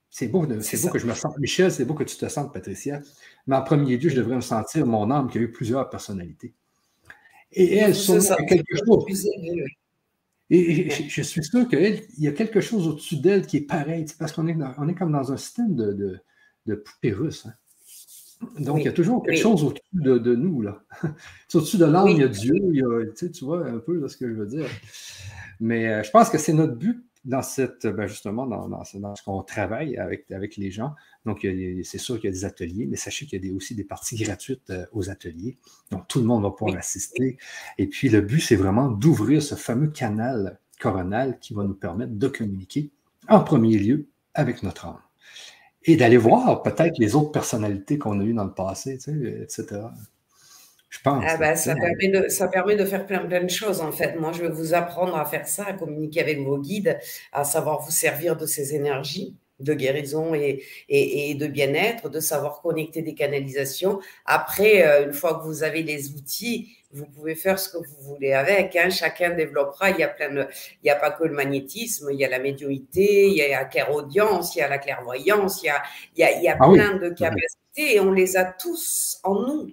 C'est 0.10 0.28
beau, 0.28 0.48
c'est 0.62 0.82
beau 0.82 0.90
que 0.90 1.00
je 1.00 1.06
me 1.06 1.14
sente, 1.14 1.38
Michel, 1.38 1.72
c'est 1.72 1.86
beau 1.86 1.94
que 1.94 2.04
tu 2.04 2.18
te 2.18 2.28
sentes, 2.28 2.52
Patricia, 2.52 3.02
mais 3.46 3.56
en 3.56 3.62
premier 3.62 3.98
lieu, 3.98 4.10
je 4.10 4.16
devrais 4.16 4.38
me 4.38 4.42
sentir 4.42 4.86
mon 4.86 5.12
âme 5.12 5.30
qui 5.30 5.38
a 5.38 5.42
eu 5.42 5.52
plusieurs 5.52 5.88
personnalités. 5.90 6.54
Et 7.52 7.78
elle, 7.78 7.96
sont 7.96 8.20
quelque 8.48 8.76
chose. 8.86 9.28
Et 10.52 10.90
je, 10.90 11.22
suis 11.22 11.44
sûr 11.44 11.68
qu'il 11.68 12.04
y 12.18 12.28
a 12.28 12.32
quelque 12.32 12.60
chose 12.60 12.88
au-dessus 12.88 13.18
d'elle 13.18 13.46
qui 13.46 13.58
est 13.58 13.68
pareil, 13.68 14.06
parce 14.18 14.32
qu'on 14.32 14.48
est, 14.48 14.58
on 14.80 14.88
est 14.88 14.96
comme 14.96 15.12
dans 15.12 15.32
un 15.32 15.38
système 15.38 15.76
de, 15.76 15.94
de, 15.94 16.20
de 16.66 16.76
poupée 16.76 17.12
russe. 17.12 17.46
Hein. 17.46 17.54
Donc, 18.60 18.80
il 18.80 18.86
y 18.86 18.88
a 18.88 18.94
toujours 18.94 19.24
quelque 19.24 19.40
chose 19.40 19.64
au-dessus 19.64 19.82
de, 19.94 20.36
nous. 20.36 20.62
là. 20.62 20.82
au-dessus 21.54 21.78
de 21.78 21.86
l'âme, 21.86 22.08
il 22.08 22.18
y 22.20 22.24
a 22.24 22.28
Dieu, 22.28 22.56
il 22.56 22.76
y 22.76 22.84
a, 22.84 23.30
tu, 23.30 23.46
vois 23.46 23.68
un 23.68 23.80
peu 23.80 24.08
ce 24.08 24.18
que 24.18 24.28
je 24.28 24.34
veux 24.34 24.48
dire. 24.48 24.68
Mais 25.60 25.88
euh, 25.88 26.04
je 26.04 26.10
pense 26.10 26.30
que 26.30 26.38
c'est 26.38 26.54
notre 26.54 26.76
but 26.76 27.04
dans 27.26 27.42
cette, 27.42 27.86
ben, 27.86 28.08
justement, 28.08 28.48
dans, 28.48 28.84
ce 28.86 29.24
qu'on 29.24 29.44
travaille 29.44 29.98
avec, 29.98 30.32
avec 30.32 30.56
les 30.56 30.72
gens. 30.72 30.96
Donc, 31.26 31.46
c'est 31.84 31.98
sûr 31.98 32.16
qu'il 32.16 32.26
y 32.26 32.28
a 32.30 32.32
des 32.32 32.46
ateliers, 32.46 32.86
mais 32.86 32.96
sachez 32.96 33.26
qu'il 33.26 33.46
y 33.46 33.52
a 33.52 33.54
aussi 33.54 33.76
des 33.76 33.84
parties 33.84 34.16
gratuites 34.16 34.70
euh, 34.70 34.86
aux 34.94 35.10
ateliers. 35.10 35.58
Donc, 35.92 36.08
tout 36.08 36.20
le 36.20 36.26
monde 36.26 36.44
va 36.44 36.52
pouvoir 36.52 36.78
assister. 36.78 37.38
Et 37.78 37.88
puis, 37.88 38.10
le 38.10 38.22
but, 38.22 38.40
c'est 38.40 38.56
vraiment 38.56 38.90
d'ouvrir 38.90 39.44
ce 39.44 39.56
fameux 39.56 39.90
canal 39.90 40.60
coronal 40.80 41.40
qui 41.40 41.54
va 41.54 41.64
nous 41.64 41.74
permettre 41.74 42.14
de 42.14 42.28
communiquer 42.30 42.90
en 43.28 43.42
premier 43.42 43.78
lieu 43.78 44.08
avec 44.34 44.64
notre 44.64 44.86
âme 44.86 45.00
et 45.86 45.96
d'aller 45.96 46.18
voir 46.18 46.62
peut-être 46.62 46.98
les 46.98 47.16
autres 47.16 47.32
personnalités 47.32 47.98
qu'on 47.98 48.20
a 48.20 48.24
eues 48.24 48.34
dans 48.34 48.44
le 48.44 48.54
passé, 48.54 48.98
tu 48.98 49.12
sais, 49.12 49.42
etc. 49.42 49.82
Je 50.90 51.00
pense. 51.02 51.24
Ah 51.28 51.38
ben, 51.38 51.56
ça, 51.56 51.76
permet 51.76 52.08
de, 52.08 52.30
ça 52.30 52.48
permet 52.48 52.76
de 52.76 52.84
faire 52.86 53.06
plein, 53.06 53.20
plein 53.20 53.44
de 53.44 53.50
choses, 53.50 53.80
en 53.82 53.92
fait. 53.92 54.20
Moi, 54.20 54.32
je 54.34 54.42
vais 54.42 54.50
vous 54.50 54.74
apprendre 54.74 55.16
à 55.16 55.26
faire 55.26 55.48
ça, 55.48 55.66
à 55.66 55.74
communiquer 55.74 56.22
avec 56.22 56.40
vos 56.40 56.58
guides, 56.58 56.98
à 57.32 57.44
savoir 57.44 57.82
vous 57.82 57.92
servir 57.92 58.36
de 58.36 58.46
ces 58.46 58.76
énergies 58.76 59.36
de 59.60 59.74
guérison 59.74 60.34
et, 60.34 60.64
et, 60.88 61.32
et 61.32 61.36
de 61.36 61.48
bien-être, 61.48 62.10
de 62.10 62.20
savoir 62.20 62.62
connecter 62.62 63.02
des 63.02 63.14
canalisations. 63.14 64.00
Après, 64.26 64.88
euh, 64.88 65.06
une 65.06 65.14
fois 65.14 65.36
que 65.36 65.44
vous 65.44 65.64
avez 65.64 65.84
les 65.84 66.12
outils, 66.12 66.78
vous 66.92 67.06
pouvez 67.06 67.36
faire 67.36 67.60
ce 67.60 67.70
que 67.70 67.78
vous 67.78 68.02
voulez 68.02 68.34
avec. 68.34 68.76
Hein. 68.76 68.90
Chacun 68.90 69.32
développera. 69.32 69.92
Il 69.92 69.98
y 69.98 70.04
a 70.04 70.08
plein 70.08 70.34
de, 70.34 70.48
il 70.82 70.86
n'y 70.86 70.90
a 70.90 70.96
pas 70.96 71.12
que 71.12 71.24
le 71.24 71.34
magnétisme. 71.34 72.10
Il 72.12 72.20
y 72.20 72.26
a 72.26 72.30
la 72.30 72.40
médiumité, 72.40 73.28
il 73.28 73.38
y 73.38 73.42
a 73.42 73.60
la 73.60 73.66
clairaudience, 73.66 74.56
il 74.56 74.60
y 74.60 74.62
a 74.62 74.68
la 74.68 74.80
clairvoyance, 74.80 75.62
il 75.64 75.68
y 75.68 75.70
a, 75.70 75.84
il 76.16 76.20
y 76.20 76.24
a, 76.24 76.32
il 76.38 76.44
y 76.44 76.48
a 76.48 76.58
ah 76.60 76.70
plein 76.70 76.98
de 76.98 77.10
capacités 77.10 77.96
et 77.96 78.00
on 78.00 78.12
les 78.12 78.38
a 78.38 78.46
tous 78.46 79.20
en 79.24 79.36
nous. 79.36 79.72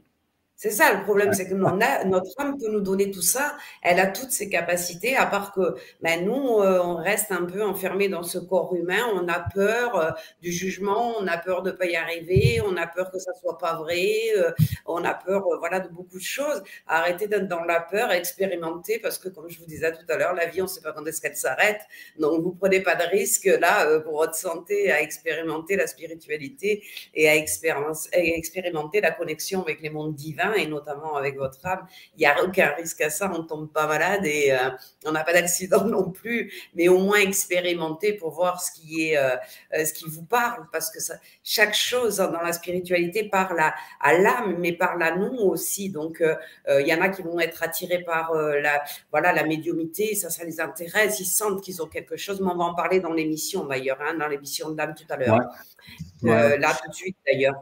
C'est 0.59 0.71
ça 0.71 0.95
le 0.95 1.03
problème, 1.03 1.35
c'est 1.35 1.47
que 1.47 1.53
notre 1.53 2.41
âme 2.41 2.57
peut 2.59 2.71
nous 2.71 2.81
donner 2.81 3.11
tout 3.11 3.21
ça. 3.21 3.59
Elle 3.83 4.01
a 4.01 4.07
toutes 4.07 4.31
ses 4.31 4.49
capacités, 4.49 5.15
à 5.15 5.27
part 5.27 5.53
que 5.53 5.75
ben, 6.01 6.25
nous, 6.25 6.61
euh, 6.61 6.81
on 6.83 6.97
reste 6.97 7.31
un 7.31 7.45
peu 7.45 7.63
enfermé 7.63 8.09
dans 8.09 8.23
ce 8.23 8.39
corps 8.39 8.75
humain. 8.75 9.03
On 9.13 9.29
a 9.29 9.47
peur 9.55 9.97
euh, 9.97 10.11
du 10.41 10.51
jugement, 10.51 11.13
on 11.19 11.27
a 11.27 11.37
peur 11.37 11.63
de 11.63 11.73
ne 11.73 11.77
pas 11.77 11.85
y 11.85 11.95
arriver, 11.95 12.63
on 12.65 12.75
a 12.79 12.87
peur 12.87 13.11
que 13.11 13.19
ça 13.19 13.35
soit 13.35 13.59
pas 13.59 13.77
vrai, 13.77 14.15
euh, 14.39 14.51
on 14.87 15.05
a 15.05 15.13
peur 15.13 15.45
voilà, 15.59 15.81
de 15.81 15.89
beaucoup 15.91 16.17
de 16.17 16.25
choses. 16.25 16.63
Arrêtez 16.87 17.29
d'être 17.29 17.49
dans 17.49 17.65
la 17.65 17.81
peur, 17.81 18.11
expérimenter, 18.11 18.99
parce 18.99 19.19
que 19.19 19.29
comme 19.29 19.51
je 19.51 19.59
vous 19.59 19.67
disais 19.67 19.93
tout 19.93 20.07
à 20.09 20.17
l'heure, 20.17 20.33
la 20.33 20.47
vie, 20.47 20.63
on 20.63 20.65
ne 20.65 20.71
sait 20.71 20.81
pas 20.81 20.95
quand 20.95 21.05
est-ce 21.05 21.21
qu'elle 21.21 21.37
s'arrête. 21.37 21.83
Donc, 22.19 22.43
vous 22.43 22.53
prenez 22.53 22.81
pas 22.81 22.95
de 22.95 23.05
risque 23.05 23.45
là 23.45 24.01
pour 24.01 24.15
votre 24.17 24.35
santé 24.35 24.91
à 24.91 25.03
expérimenter 25.03 25.77
la 25.77 25.87
spiritualité 25.87 26.83
et 27.13 27.29
à 27.29 27.37
expérimenter 27.37 29.03
la 29.03 29.11
connexion 29.11 29.61
avec 29.61 29.83
les 29.83 29.91
mondes 29.91 30.15
divins 30.15 30.46
et 30.55 30.67
notamment 30.67 31.17
avec 31.17 31.37
votre 31.37 31.65
âme, 31.67 31.87
il 32.17 32.21
n'y 32.21 32.27
a 32.27 32.43
aucun 32.43 32.69
risque 32.77 33.01
à 33.01 33.11
ça, 33.11 33.31
on 33.33 33.43
ne 33.43 33.47
tombe 33.47 33.71
pas 33.71 33.87
malade 33.87 34.25
et 34.25 34.53
euh, 34.53 34.71
on 35.05 35.13
n'a 35.13 35.25
pas 35.25 35.33
d'accident 35.33 35.85
non 35.87 36.11
plus, 36.11 36.53
mais 36.75 36.89
au 36.89 36.99
moins 36.99 37.19
expérimenter 37.19 38.13
pour 38.13 38.31
voir 38.31 38.61
ce 38.61 38.73
qui 38.73 39.09
est, 39.11 39.17
euh, 39.17 39.37
euh, 39.75 39.85
ce 39.85 39.93
qui 39.93 40.05
vous 40.09 40.25
parle, 40.25 40.67
parce 40.73 40.91
que 40.91 41.01
ça, 41.01 41.15
chaque 41.43 41.75
chose 41.75 42.17
dans 42.17 42.41
la 42.41 42.53
spiritualité 42.53 43.29
parle 43.29 43.61
à, 43.61 43.75
à 44.01 44.15
l'âme, 44.15 44.57
mais 44.59 44.73
parle 44.73 45.03
à 45.03 45.17
nous 45.17 45.39
aussi. 45.39 45.91
Donc, 45.91 46.23
il 46.69 46.87
y 46.87 46.95
en 46.95 47.01
a 47.01 47.09
qui 47.09 47.23
vont 47.23 47.39
être 47.41 47.63
attirés 47.63 48.03
par 48.03 48.35
la, 48.35 48.83
voilà, 49.11 49.33
la 49.33 49.45
médiumité, 49.45 50.15
ça, 50.15 50.31
ça 50.31 50.45
les 50.45 50.61
intéresse, 50.61 51.21
ils 51.21 51.27
sentent 51.27 51.63
qu'ils 51.63 51.83
ont 51.83 51.87
quelque 51.87 52.17
chose, 52.17 52.41
mais 52.41 52.51
on 52.51 52.57
va 52.57 52.65
en 52.65 52.75
parler 52.75 53.01
dans 53.01 53.13
l'émission 53.13 53.65
d'ailleurs, 53.65 53.99
hein, 54.01 54.15
dans 54.15 54.29
l'émission 54.29 54.71
de 54.71 54.77
l'âme 54.77 54.95
tout 54.95 55.07
à 55.09 55.17
l'heure. 55.17 55.41
là, 56.23 56.77
tout 56.83 56.91
de 56.91 56.95
suite 56.95 57.17
d'ailleurs. 57.27 57.55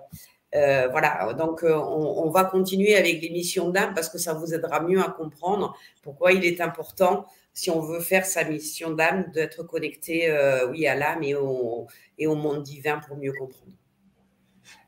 Euh, 0.54 0.88
voilà, 0.90 1.32
donc 1.34 1.64
euh, 1.64 1.74
on, 1.74 2.30
va 2.30 2.44
continuer 2.44 2.94
avec 2.94 3.20
l'émission 3.20 3.70
d'âme 3.70 3.92
parce 3.92 4.08
que 4.08 4.18
ça 4.18 4.34
vous 4.34 4.54
aidera 4.54 4.80
mieux 4.80 5.00
à 5.00 5.10
comprendre 5.10 5.76
pourquoi 6.02 6.32
il 6.32 6.44
est 6.44 6.60
important, 6.60 7.26
si 7.52 7.70
on 7.70 7.80
veut 7.80 7.98
faire 7.98 8.24
sa 8.24 8.44
mission 8.44 8.90
d'âme, 8.90 9.24
d'être 9.32 9.64
connecté, 9.64 10.30
euh, 10.30 10.68
oui, 10.70 10.86
à 10.86 10.94
l'âme 10.94 11.24
et 11.24 11.34
au, 11.34 11.88
et 12.18 12.28
au 12.28 12.36
monde 12.36 12.62
divin 12.62 13.00
pour 13.06 13.16
mieux 13.16 13.32
comprendre. 13.32 13.72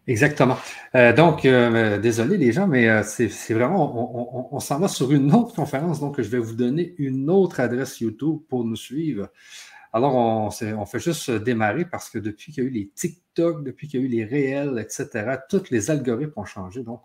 Exactement. 0.06 0.56
donc, 1.16 1.42
désolé 1.42 2.36
les 2.36 2.52
gens, 2.52 2.68
mais 2.68 3.02
c'est 3.02 3.52
vraiment, 3.52 4.54
on, 4.54 4.60
s'en 4.60 4.78
va 4.78 4.86
sur 4.86 5.10
une 5.10 5.34
autre 5.34 5.52
conférence, 5.52 5.98
donc 5.98 6.20
je 6.20 6.28
vais 6.28 6.38
vous 6.38 6.54
donner 6.54 6.94
une 6.98 7.28
autre 7.28 7.58
adresse 7.58 7.98
YouTube 7.98 8.38
pour 8.48 8.62
nous 8.62 8.76
suivre. 8.76 9.28
Alors, 9.96 10.14
on, 10.14 10.50
fait 10.50 10.98
juste 10.98 11.30
démarrer 11.30 11.86
parce 11.86 12.10
que 12.10 12.18
depuis 12.18 12.52
qu'il 12.52 12.64
y 12.64 12.66
a 12.66 12.68
eu 12.68 12.72
les 12.72 12.90
TikTok, 12.94 13.64
depuis 13.64 13.88
qu'il 13.88 14.00
y 14.00 14.02
a 14.02 14.06
eu 14.06 14.10
les 14.10 14.26
réels, 14.26 14.78
etc., 14.78 15.38
tous 15.48 15.70
les 15.70 15.90
algorithmes 15.90 16.34
ont 16.36 16.44
changé. 16.44 16.82
Donc, 16.82 17.00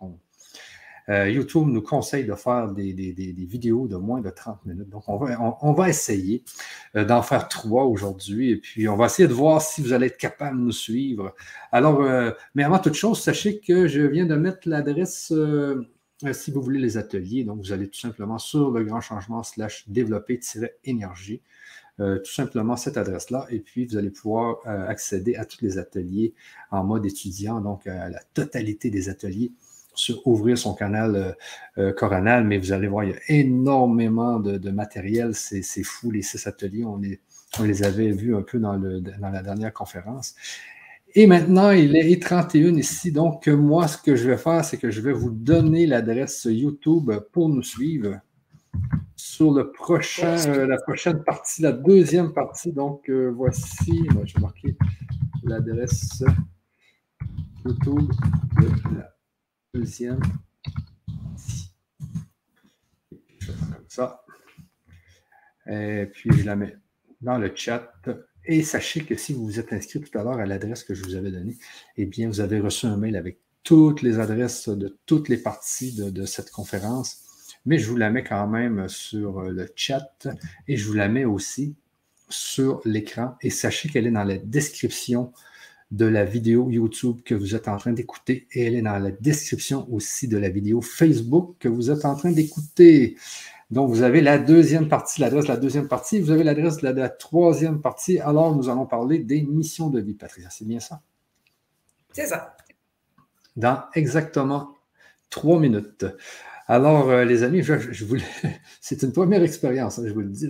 euh, 1.07 1.29
YouTube 1.29 1.67
nous 1.67 1.81
conseille 1.81 2.25
de 2.25 2.35
faire 2.35 2.67
des, 2.67 2.91
vidéos 3.47 3.87
de 3.87 3.95
moins 3.95 4.19
de 4.19 4.29
30 4.29 4.65
minutes. 4.65 4.89
Donc, 4.89 5.07
on 5.07 5.15
va, 5.15 5.57
on, 5.61 5.71
va 5.71 5.87
essayer 5.87 6.43
euh, 6.97 7.05
d'en 7.05 7.21
faire 7.21 7.47
trois 7.47 7.85
aujourd'hui. 7.85 8.51
Et 8.51 8.57
puis, 8.57 8.89
on 8.89 8.97
va 8.97 9.05
essayer 9.05 9.29
de 9.29 9.33
voir 9.33 9.61
si 9.61 9.81
vous 9.81 9.93
allez 9.93 10.07
être 10.07 10.17
capable 10.17 10.57
de 10.57 10.63
nous 10.63 10.73
suivre. 10.73 11.33
Alors, 11.71 12.01
euh, 12.01 12.31
mais 12.55 12.65
avant 12.65 12.79
toute 12.79 12.95
chose, 12.95 13.21
sachez 13.21 13.61
que 13.61 13.87
je 13.87 14.01
viens 14.01 14.25
de 14.25 14.35
mettre 14.35 14.67
l'adresse 14.67 15.31
si 16.33 16.51
vous 16.51 16.61
voulez 16.61 16.79
les 16.79 16.97
ateliers. 16.97 17.45
Donc, 17.45 17.61
vous 17.61 17.71
allez 17.71 17.87
tout 17.87 18.01
simplement 18.01 18.37
sur 18.37 18.69
le 18.69 18.83
grand 18.83 18.99
changement 18.99 19.43
slash 19.43 19.87
développer-énergie. 19.87 21.41
Euh, 21.99 22.17
tout 22.19 22.31
simplement 22.31 22.77
cette 22.77 22.97
adresse-là. 22.97 23.45
Et 23.49 23.59
puis, 23.59 23.85
vous 23.85 23.97
allez 23.97 24.09
pouvoir 24.09 24.57
euh, 24.65 24.87
accéder 24.87 25.35
à 25.35 25.45
tous 25.45 25.61
les 25.61 25.77
ateliers 25.77 26.33
en 26.71 26.83
mode 26.83 27.05
étudiant, 27.05 27.61
donc 27.61 27.85
à 27.85 28.09
la 28.09 28.19
totalité 28.33 28.89
des 28.89 29.09
ateliers 29.09 29.51
sur 29.93 30.25
ouvrir 30.25 30.57
son 30.57 30.73
canal 30.73 31.35
euh, 31.77 31.91
coronal. 31.91 32.45
Mais 32.45 32.57
vous 32.57 32.71
allez 32.71 32.87
voir, 32.87 33.03
il 33.03 33.11
y 33.11 33.13
a 33.13 33.19
énormément 33.27 34.39
de, 34.39 34.71
matériel. 34.71 35.35
C'est 35.35 35.83
fou, 35.83 36.11
les 36.11 36.21
six 36.21 36.47
ateliers. 36.47 36.85
On 36.85 36.97
les, 36.97 37.19
on 37.59 37.63
les 37.63 37.83
avait 37.83 38.11
vus 38.11 38.35
un 38.35 38.41
peu 38.41 38.57
dans, 38.57 38.77
le, 38.77 39.01
dans 39.01 39.29
la 39.29 39.43
dernière 39.43 39.73
conférence. 39.73 40.33
Et 41.13 41.27
maintenant, 41.27 41.71
il 41.71 41.95
est 41.97 42.21
31 42.21 42.75
ici. 42.77 43.11
Donc, 43.11 43.47
moi, 43.47 43.87
ce 43.89 43.97
que 43.97 44.15
je 44.15 44.29
vais 44.29 44.37
faire, 44.37 44.63
c'est 44.63 44.77
que 44.77 44.89
je 44.89 45.01
vais 45.01 45.11
vous 45.11 45.29
donner 45.29 45.85
l'adresse 45.85 46.47
YouTube 46.49 47.11
pour 47.33 47.49
nous 47.49 47.63
suivre 47.63 48.21
sur 49.15 49.51
le 49.51 49.71
prochain, 49.71 50.37
euh, 50.47 50.67
la 50.67 50.77
prochaine 50.77 51.23
partie, 51.23 51.61
la 51.61 51.71
deuxième 51.71 52.33
partie. 52.33 52.71
Donc, 52.71 53.09
euh, 53.09 53.29
voici, 53.29 54.03
je 54.25 54.33
vais 54.35 54.41
marquer 54.41 54.77
l'adresse 55.43 56.23
YouTube 57.65 58.11
de 58.59 58.97
la 58.97 59.15
deuxième 59.73 60.19
partie. 60.19 61.73
comme 63.47 63.85
ça. 63.87 64.25
Et 65.67 66.07
puis, 66.11 66.31
je 66.33 66.45
la 66.45 66.55
mets 66.55 66.77
dans 67.21 67.37
le 67.37 67.51
chat. 67.55 67.91
Et 68.45 68.63
sachez 68.63 69.03
que 69.03 69.15
si 69.15 69.33
vous 69.33 69.45
vous 69.45 69.59
êtes 69.59 69.71
inscrit 69.71 70.01
tout 70.01 70.17
à 70.17 70.23
l'heure 70.23 70.39
à 70.39 70.45
l'adresse 70.45 70.83
que 70.83 70.95
je 70.95 71.03
vous 71.03 71.15
avais 71.15 71.31
donnée, 71.31 71.57
eh 71.97 72.05
bien, 72.05 72.27
vous 72.27 72.41
avez 72.41 72.59
reçu 72.59 72.87
un 72.87 72.97
mail 72.97 73.15
avec 73.15 73.39
toutes 73.63 74.01
les 74.01 74.19
adresses 74.19 74.67
de 74.67 74.97
toutes 75.05 75.29
les 75.29 75.37
parties 75.37 75.95
de 75.95 76.25
cette 76.25 76.49
conférence 76.49 77.30
mais 77.65 77.77
je 77.77 77.89
vous 77.89 77.97
la 77.97 78.09
mets 78.09 78.23
quand 78.23 78.47
même 78.47 78.87
sur 78.89 79.39
euh, 79.39 79.49
le 79.49 79.67
chat 79.75 80.27
et 80.67 80.77
je 80.77 80.87
vous 80.87 80.93
la 80.93 81.07
mets 81.07 81.25
aussi 81.25 81.75
sur 82.29 82.81
l'écran. 82.85 83.35
Et 83.41 83.49
sachez 83.49 83.89
qu'elle 83.89 84.07
est 84.07 84.11
dans 84.11 84.23
la 84.23 84.37
description 84.37 85.31
de 85.91 86.05
la 86.05 86.23
vidéo 86.23 86.69
YouTube 86.69 87.21
que 87.25 87.35
vous 87.35 87.53
êtes 87.53 87.67
en 87.67 87.77
train 87.77 87.91
d'écouter 87.91 88.47
et 88.53 88.63
elle 88.63 88.75
est 88.75 88.81
dans 88.81 88.97
la 88.97 89.11
description 89.11 89.91
aussi 89.91 90.27
de 90.27 90.37
la 90.37 90.49
vidéo 90.49 90.81
Facebook 90.81 91.55
que 91.59 91.67
vous 91.67 91.91
êtes 91.91 92.05
en 92.05 92.15
train 92.15 92.31
d'écouter. 92.31 93.17
Donc, 93.69 93.89
vous 93.89 94.01
avez 94.01 94.21
la 94.21 94.37
deuxième 94.37 94.89
partie, 94.89 95.21
l'adresse 95.21 95.45
de 95.45 95.49
la 95.49 95.57
deuxième 95.57 95.87
partie, 95.87 96.19
vous 96.19 96.31
avez 96.31 96.43
l'adresse 96.43 96.77
de, 96.77 96.87
la 96.87 97.09
troisième 97.09 97.81
partie. 97.81 98.19
Alors, 98.19 98.53
nous 98.55 98.69
allons 98.69 98.85
parler 98.85 99.19
des 99.19 99.41
missions 99.41 99.89
de 99.89 100.01
vie, 100.01 100.13
Patricia. 100.13 100.49
C'est 100.49 100.67
bien 100.67 100.81
ça? 100.81 101.01
C'est 102.11 102.27
ça. 102.27 102.55
Dans 103.55 103.83
exactement 103.93 104.75
trois 105.29 105.59
minutes. 105.59 106.05
Alors, 106.67 107.09
euh, 107.09 107.25
les 107.25 107.43
amis, 107.43 107.63
c'est 108.81 109.01
une 109.03 109.11
première 109.11 109.43
expérience, 109.43 109.99
hein, 109.99 110.03
je 110.05 110.13
vous 110.13 110.21
le 110.21 110.29
dis. 110.29 110.49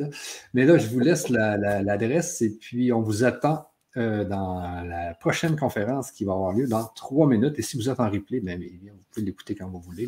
Mais 0.53 0.65
là, 0.65 0.77
je 0.77 0.87
vous 0.87 0.99
laisse 0.99 1.29
l'adresse 1.29 2.41
et 2.41 2.51
puis 2.57 2.91
on 2.91 3.01
vous 3.01 3.23
attend 3.23 3.67
euh, 3.97 4.23
dans 4.23 4.83
la 4.85 5.13
prochaine 5.15 5.57
conférence 5.57 6.11
qui 6.11 6.23
va 6.23 6.33
avoir 6.33 6.53
lieu 6.53 6.67
dans 6.67 6.85
trois 6.95 7.27
minutes. 7.27 7.59
Et 7.59 7.61
si 7.61 7.75
vous 7.75 7.89
êtes 7.89 7.99
en 7.99 8.09
replay, 8.09 8.39
bien, 8.39 8.57
vous 8.57 9.03
pouvez 9.11 9.25
l'écouter 9.25 9.55
quand 9.55 9.67
vous 9.67 9.81
voulez. 9.81 10.07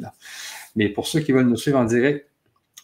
Mais 0.76 0.89
pour 0.89 1.08
ceux 1.08 1.20
qui 1.20 1.32
veulent 1.32 1.48
nous 1.48 1.58
suivre 1.58 1.80
en 1.80 1.86
direct, 1.86 2.30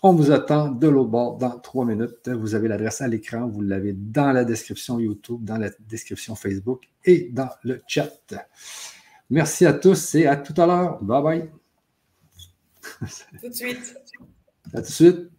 on 0.02 0.14
vous 0.14 0.32
attend 0.32 0.70
de 0.70 0.88
l'autre 0.88 1.10
bord 1.10 1.38
dans 1.38 1.60
trois 1.60 1.86
minutes. 1.86 2.28
Vous 2.28 2.56
avez 2.56 2.68
l'adresse 2.68 3.02
à 3.02 3.08
l'écran, 3.08 3.48
vous 3.48 3.62
l'avez 3.62 3.94
dans 3.94 4.32
la 4.32 4.46
description 4.46 5.00
YouTube, 5.00 5.44
dans 5.44 5.58
la 5.58 5.70
description 5.88 6.36
Facebook 6.36 6.88
et 7.06 7.30
dans 7.32 7.50
le 7.64 7.82
chat. 7.88 8.10
Merci 9.30 9.66
à 9.66 9.74
tous 9.74 10.16
et 10.16 10.26
à 10.26 10.36
tout 10.36 10.60
à 10.60 10.66
l'heure. 10.66 11.04
Bye 11.04 11.24
bye. 11.24 11.59
Tout 13.42 13.50
de 13.50 13.54
suite. 13.54 13.96
À 14.74 14.82
tout 14.82 14.88
de 14.88 14.92
suite. 14.92 15.30